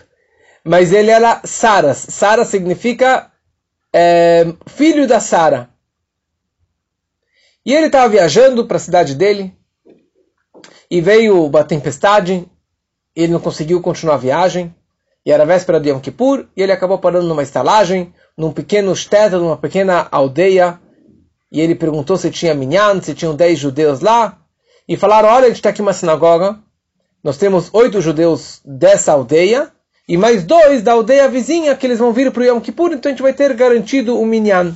[0.64, 1.98] mas ele era Saras.
[1.98, 3.30] Sara significa
[3.92, 5.70] é, filho da Sara.
[7.64, 9.54] E ele estava viajando para a cidade dele
[10.90, 12.46] e veio uma tempestade.
[13.14, 14.74] Ele não conseguiu continuar a viagem.
[15.24, 19.36] E era véspera de Yom Kippur e ele acabou parando numa estalagem, num pequeno shtetl,
[19.36, 20.80] numa pequena aldeia.
[21.50, 24.38] E ele perguntou se tinha minyan, se tinham dez judeus lá.
[24.88, 26.58] E falaram, olha, a gente está aqui uma sinagoga.
[27.22, 29.70] Nós temos oito judeus dessa aldeia
[30.08, 33.08] e mais dois da aldeia vizinha que eles vão vir para o Yom Kippur, então
[33.08, 34.74] a gente vai ter garantido o minyan.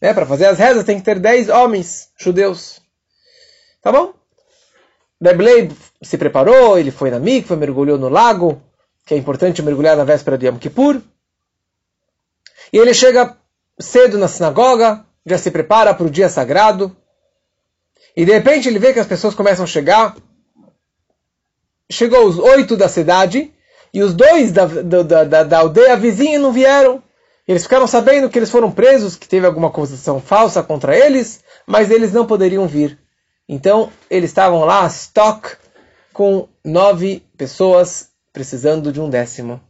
[0.00, 0.14] Né?
[0.14, 2.80] Para fazer as rezas tem que ter dez homens judeus.
[3.82, 4.14] Tá bom?
[5.22, 5.70] Reblei
[6.02, 8.62] se preparou, ele foi na mikva, mergulhou no lago,
[9.04, 11.00] que é importante mergulhar na véspera de Yom Kippur.
[12.72, 13.36] E ele chega
[13.78, 16.96] cedo na sinagoga, já se prepara para o dia sagrado.
[18.16, 20.16] E de repente ele vê que as pessoas começam a chegar.
[21.90, 23.52] Chegou os oito da cidade
[23.92, 27.02] e os dois da, da, da, da aldeia vizinha não vieram.
[27.50, 31.90] Eles ficaram sabendo que eles foram presos, que teve alguma acusação falsa contra eles, mas
[31.90, 32.96] eles não poderiam vir.
[33.48, 35.56] Então, eles estavam lá, stock,
[36.12, 39.60] com nove pessoas precisando de um décimo.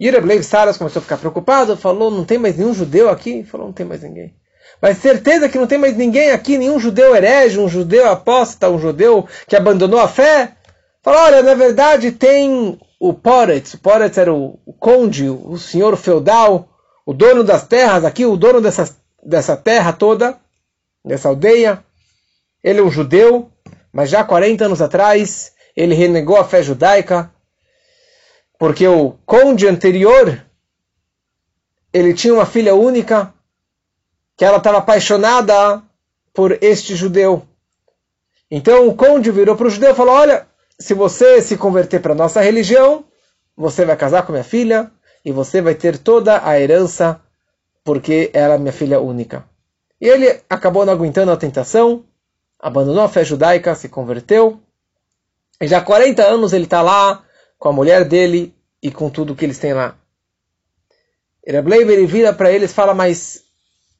[0.00, 3.44] E Reblev Saras começou a ficar preocupado, falou, não tem mais nenhum judeu aqui?
[3.44, 4.34] Falou, não tem mais ninguém.
[4.80, 8.78] Mas certeza que não tem mais ninguém aqui, nenhum judeu herege, um judeu apóstata, um
[8.78, 10.56] judeu que abandonou a fé?
[11.02, 15.96] Falou, olha, na verdade tem o Poretz, o Poretz era o, o conde, o senhor
[15.96, 16.68] feudal,
[17.04, 20.38] o dono das terras aqui, o dono dessa, dessa terra toda,
[21.04, 21.84] dessa aldeia.
[22.62, 23.50] Ele é um judeu,
[23.92, 27.28] mas já 40 anos atrás ele renegou a fé judaica,
[28.56, 30.40] porque o conde anterior
[31.92, 33.34] ele tinha uma filha única
[34.36, 35.82] que ela estava apaixonada
[36.32, 37.42] por este judeu.
[38.48, 40.46] Então o conde virou para o judeu e falou: Olha,
[40.82, 43.04] se você se converter para nossa religião,
[43.56, 44.90] você vai casar com minha filha
[45.24, 47.20] e você vai ter toda a herança
[47.84, 49.44] porque ela é minha filha única.
[50.00, 52.04] E ele acabou não aguentando a tentação,
[52.58, 54.60] abandonou a fé judaica, se converteu.
[55.60, 57.24] E já há 40 anos ele está lá
[57.58, 58.52] com a mulher dele
[58.82, 59.96] e com tudo que eles têm lá.
[61.46, 63.44] Rebleiber ele vira para eles e fala, mas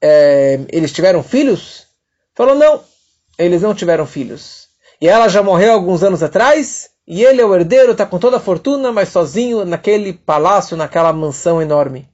[0.01, 1.87] é, eles tiveram filhos?
[2.35, 2.83] Falou, não,
[3.39, 4.72] eles não tiveram filhos.
[5.03, 8.37] E ela já morreu alguns anos atrás, e ele é o herdeiro, está com toda
[8.37, 12.09] a fortuna, mas sozinho naquele palácio, naquela mansão enorme.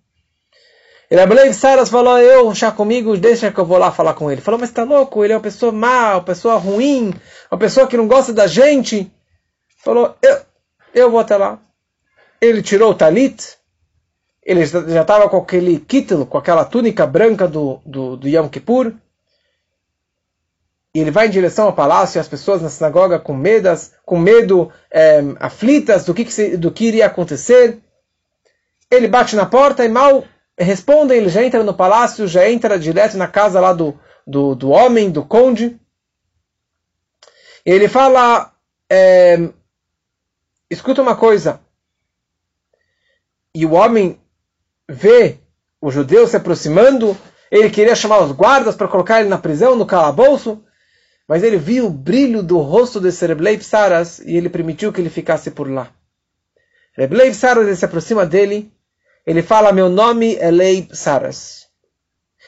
[1.11, 4.41] E Rabelev Saras falou, eu, já comigo, deixa que eu vou lá falar com ele.
[4.41, 7.12] Falou, mas está louco, ele é uma pessoa má, uma pessoa ruim,
[7.53, 9.12] uma pessoa que não gosta da gente.
[9.84, 10.39] Falou, eu,
[10.95, 11.59] eu vou até lá.
[12.41, 13.59] Ele tirou o talit,
[14.43, 18.95] ele já estava com aquele kittel, com aquela túnica branca do, do, do Yom Kippur,
[20.95, 24.18] e ele vai em direção ao palácio e as pessoas na sinagoga com medas, com
[24.18, 27.78] medo, é, aflitas do que, que, do que iria acontecer.
[28.91, 30.24] Ele bate na porta e mal
[30.59, 34.70] responde, ele já entra no palácio, já entra direto na casa lá do, do, do
[34.70, 35.78] homem, do conde.
[37.64, 38.53] E ele fala,
[38.91, 39.51] é,
[40.70, 41.61] escuta uma coisa.
[43.55, 44.20] E o homem
[44.89, 45.39] vê
[45.80, 47.16] o judeu se aproximando,
[47.51, 50.62] ele queria chamar os guardas para colocar ele na prisão, no calabouço.
[51.28, 55.10] Mas ele viu o brilho do rosto de Rebleib Saras e ele permitiu que ele
[55.10, 55.92] ficasse por lá.
[56.96, 58.72] Rebleib Saras se aproxima dele,
[59.26, 61.66] ele fala: Meu nome é Leib Saras.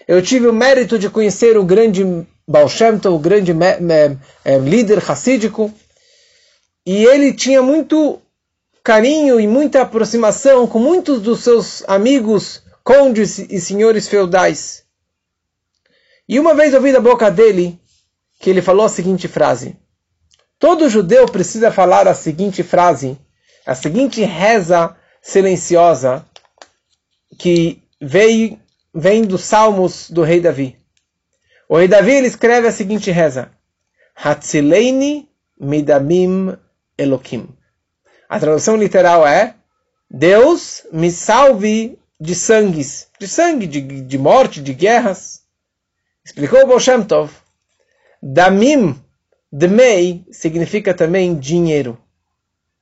[0.08, 2.02] Eu tive o mérito de conhecer o grande
[2.48, 5.70] Baal Shem Tov, o grande é, líder racídico,
[6.86, 8.20] e ele tinha muito
[8.82, 14.84] carinho e muita aproximação com muitos dos seus amigos, condes e senhores feudais.
[16.26, 17.78] E uma vez ouvi da boca dele
[18.40, 19.76] que ele falou a seguinte frase.
[20.58, 23.18] Todo judeu precisa falar a seguinte frase,
[23.66, 26.24] a seguinte reza silenciosa
[27.38, 28.58] que veio,
[28.94, 30.76] vem dos salmos do rei Davi.
[31.68, 33.52] O rei Davi ele escreve a seguinte reza:
[34.16, 35.28] Hatzileini
[35.60, 36.56] midamim
[36.96, 37.46] Elokim.
[38.26, 39.54] A tradução literal é:
[40.10, 45.42] Deus me salve de sangues, de sangue, de, de morte, de guerras.
[46.24, 47.30] Explicou o Baal Shem Tov
[48.22, 49.00] Damim,
[49.50, 51.98] Dmei, significa também dinheiro.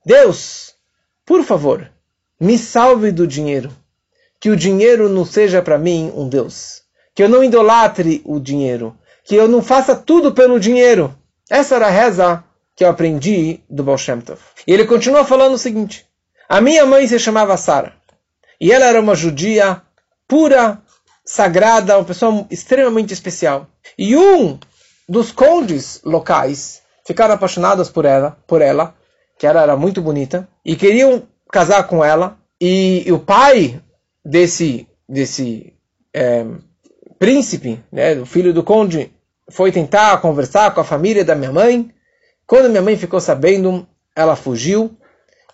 [0.05, 0.75] Deus,
[1.25, 1.89] por favor,
[2.39, 3.71] me salve do dinheiro.
[4.39, 6.83] Que o dinheiro não seja para mim um Deus.
[7.13, 8.95] Que eu não idolatre o dinheiro.
[9.23, 11.13] Que eu não faça tudo pelo dinheiro.
[11.49, 12.43] Essa era a reza
[12.75, 14.39] que eu aprendi do Baal Shem Tov.
[14.65, 16.05] E ele continua falando o seguinte.
[16.47, 17.93] A minha mãe se chamava Sara.
[18.59, 19.81] E ela era uma judia
[20.27, 20.81] pura,
[21.25, 23.67] sagrada, uma pessoa extremamente especial.
[23.97, 24.57] E um
[25.09, 28.93] dos condes locais ficaram apaixonados por ela, por ela,
[29.37, 32.37] que ela era muito bonita, e queriam casar com ela.
[32.61, 33.81] E, e o pai
[34.23, 35.73] desse desse
[36.13, 36.45] é,
[37.17, 39.11] príncipe, né, o filho do conde,
[39.49, 41.89] foi tentar conversar com a família da minha mãe.
[42.45, 44.95] Quando minha mãe ficou sabendo, ela fugiu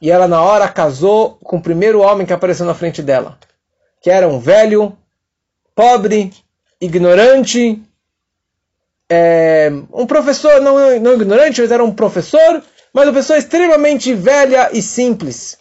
[0.01, 3.39] e ela na hora casou com o primeiro homem que apareceu na frente dela,
[4.01, 4.97] que era um velho,
[5.74, 6.34] pobre,
[6.82, 7.82] ignorante,
[9.10, 14.70] é, um professor, não, não ignorante, mas era um professor, mas uma pessoa extremamente velha
[14.72, 15.58] e simples.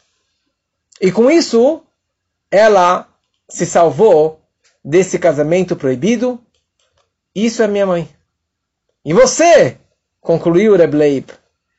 [1.01, 1.83] E com isso,
[2.51, 3.09] ela
[3.49, 4.41] se salvou
[4.85, 6.41] desse casamento proibido.
[7.35, 8.09] Isso é minha mãe.
[9.05, 9.77] E você,
[10.21, 11.27] concluiu Rebleib,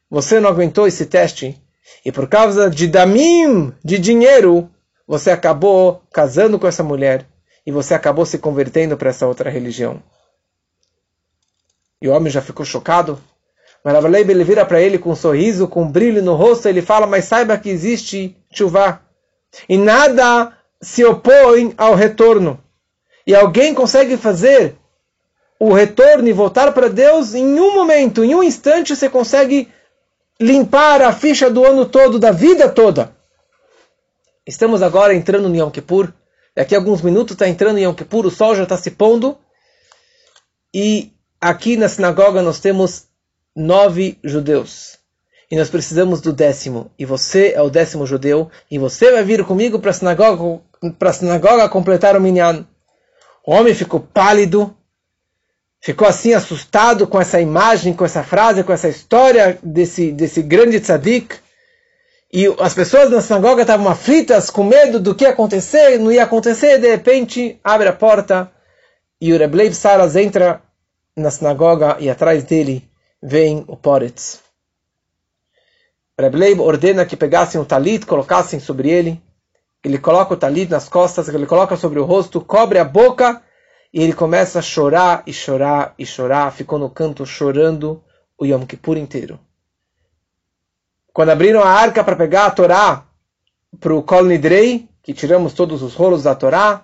[0.09, 1.59] você não aguentou esse teste
[2.03, 4.70] e por causa de damim, de dinheiro,
[5.07, 7.26] você acabou casando com essa mulher
[7.66, 10.01] e você acabou se convertendo para essa outra religião.
[12.01, 13.21] E o homem já ficou chocado.
[13.83, 17.05] Mas ele vira para ele com um sorriso, com um brilho no rosto, ele fala,
[17.05, 19.01] mas saiba que existe chuva.
[19.69, 22.59] E nada se opõe ao retorno.
[23.27, 24.75] E alguém consegue fazer
[25.59, 29.71] o retorno e voltar para Deus em um momento, em um instante, você consegue
[30.39, 33.15] limpar a ficha do ano todo, da vida toda.
[34.45, 36.13] Estamos agora entrando no Yom Kippur.
[36.55, 39.37] Daqui a alguns minutos está entrando em Yom Kippur, o sol já está se pondo.
[40.73, 43.05] E aqui na sinagoga nós temos
[43.55, 44.97] nove judeus.
[45.49, 46.91] E nós precisamos do décimo.
[46.97, 48.49] E você é o décimo judeu.
[48.69, 50.61] E você vai vir comigo para a sinagoga,
[50.97, 52.65] para a sinagoga completar o minyan.
[53.45, 54.75] O homem ficou pálido,
[55.79, 60.79] ficou assim assustado com essa imagem, com essa frase, com essa história desse, desse grande
[60.79, 61.36] tzadik.
[62.33, 66.23] E as pessoas na sinagoga estavam aflitas, com medo do que ia acontecer, não ia
[66.23, 66.79] acontecer.
[66.79, 68.51] De repente, abre a porta
[69.21, 70.61] e o Rebleib Saras entra
[71.16, 72.89] na sinagoga e atrás dele
[73.22, 74.41] vem o Poretz.
[76.20, 79.22] Rebleib ordena que pegassem o talit, colocassem sobre ele
[79.86, 83.39] ele coloca o talit nas costas, ele coloca sobre o rosto, cobre a boca
[83.93, 86.51] e ele começa a chorar e chorar e chorar.
[86.51, 88.03] Ficou no canto chorando
[88.36, 89.39] o Yom Kippur inteiro.
[91.13, 93.05] Quando abriram a arca para pegar a Torá
[93.80, 96.84] para o Kol Nidrei, que tiramos todos os rolos da Torá,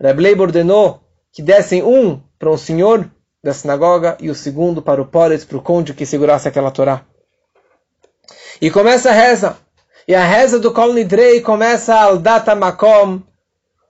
[0.00, 1.00] Rebleib ordenou
[1.30, 3.08] que dessem um para o senhor
[3.42, 7.04] da sinagoga e o segundo para o Pores, para o conde que segurasse aquela Torá.
[8.60, 9.56] E começa a reza.
[10.06, 13.20] E a reza do Kol Nidrei começa al data makom,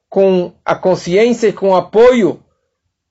[0.09, 2.43] com a consciência e com o apoio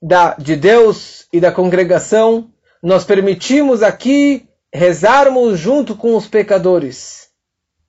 [0.02, 2.50] da, de Deus e da congregação.
[2.82, 7.30] Nós permitimos aqui rezarmos junto com os pecadores.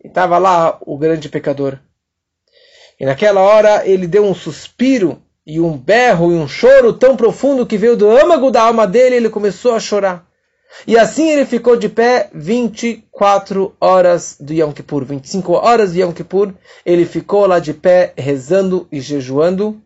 [0.03, 1.79] E estava lá o grande pecador.
[2.99, 7.67] E naquela hora ele deu um suspiro e um berro e um choro tão profundo
[7.67, 10.27] que veio do âmago da alma dele ele começou a chorar.
[10.87, 15.05] E assim ele ficou de pé 24 horas do Yom Kippur.
[15.05, 19.81] 25 horas de Yom Kippur, ele ficou lá de pé, rezando e jejuando,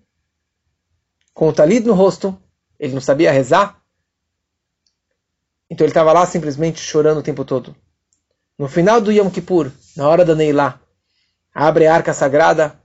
[1.34, 2.36] com o talit no rosto.
[2.78, 3.80] Ele não sabia rezar.
[5.68, 7.74] Então ele estava lá simplesmente chorando o tempo todo.
[8.58, 10.80] No final do Yom Kippur, na hora da Neilá,
[11.52, 12.78] abre a arca sagrada.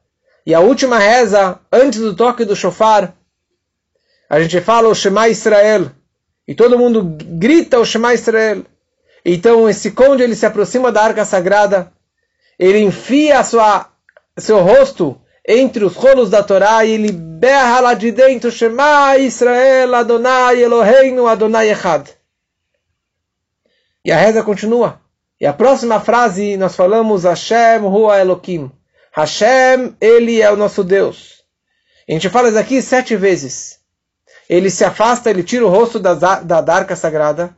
[0.45, 3.13] E a última reza, antes do toque do shofar,
[4.29, 5.91] a gente fala o Shema Israel
[6.47, 8.63] e todo mundo grita o Shema Israel.
[9.23, 11.91] Então esse conde ele se aproxima da arca sagrada,
[12.57, 13.89] ele enfia sua,
[14.37, 19.93] seu rosto entre os rolos da Torá e ele berra lá de dentro Shema Israel
[19.95, 22.07] Adonai Eloheinu Adonai Echad.
[24.03, 24.99] E a reza continua.
[25.39, 28.71] E a próxima frase nós falamos Hashem Hua Elokim.
[29.11, 31.43] Hashem, ele é o nosso Deus.
[32.07, 33.81] A gente fala isso aqui sete vezes
[34.51, 37.55] ele se afasta, ele tira o rosto da, da, da arca sagrada,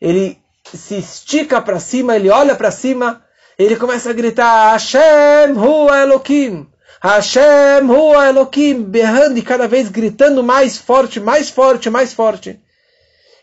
[0.00, 0.40] ele
[0.74, 3.22] se estica para cima, ele olha para cima,
[3.56, 6.66] ele começa a gritar Hashem Hu Elohim,
[7.00, 12.58] Hashem Hu Elohim, berrando e cada vez gritando mais forte, mais forte, mais forte.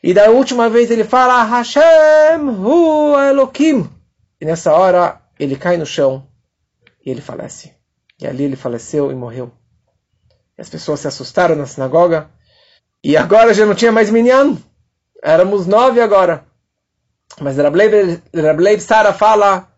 [0.04, 3.90] E da última vez ele fala Hashem Hu Elohim.
[4.42, 6.28] E nessa hora ele cai no chão
[7.06, 7.74] e ele falece.
[8.20, 9.52] E ali ele faleceu e morreu.
[10.58, 12.30] E as pessoas se assustaram na sinagoga
[13.04, 14.58] e agora já não tinha mais minyan.
[15.24, 16.46] Éramos nove agora.
[17.40, 19.70] Mas Rableib Sara fala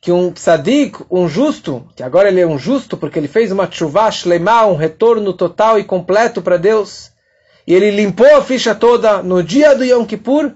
[0.00, 3.70] que um tzadik, um justo, que agora ele é um justo porque ele fez uma
[3.70, 7.12] chuva shlemá, um retorno total e completo para Deus,
[7.66, 10.52] e ele limpou a ficha toda no dia do Yom Kippur,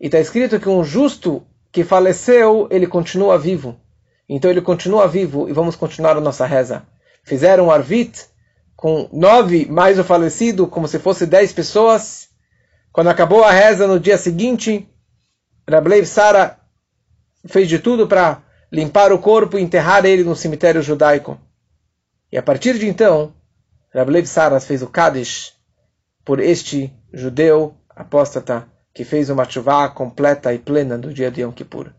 [0.00, 3.78] e está escrito que um justo que faleceu, ele continua vivo.
[4.28, 6.82] Então ele continua vivo e vamos continuar a nossa reza.
[7.22, 8.26] Fizeram um arvit
[8.76, 12.28] com nove mais o falecido, como se fosse dez pessoas.
[12.92, 14.88] Quando acabou a reza no dia seguinte,
[15.68, 16.58] Rablev Sara
[17.46, 21.38] fez de tudo para limpar o corpo e enterrar ele no cemitério judaico.
[22.30, 23.32] E a partir de então,
[23.94, 25.54] Rablev Saras fez o Kaddish
[26.24, 31.52] por este judeu apóstata que fez uma chuva completa e plena no dia de Yom
[31.52, 31.92] Kippur.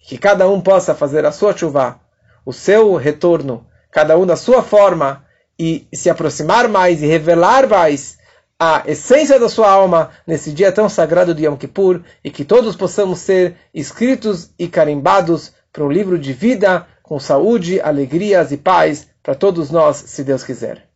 [0.00, 2.00] Que cada um possa fazer a sua chuva,
[2.44, 5.24] o seu retorno, cada um da sua forma,
[5.58, 8.16] e se aproximar mais e revelar mais
[8.58, 12.74] a essência da sua alma nesse dia tão sagrado de Yom Kippur, e que todos
[12.74, 19.08] possamos ser escritos e carimbados para um livro de vida com saúde, alegrias e paz
[19.22, 20.88] para todos nós, se Deus quiser.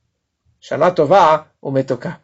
[0.61, 2.21] Shana Tová, o Metokah.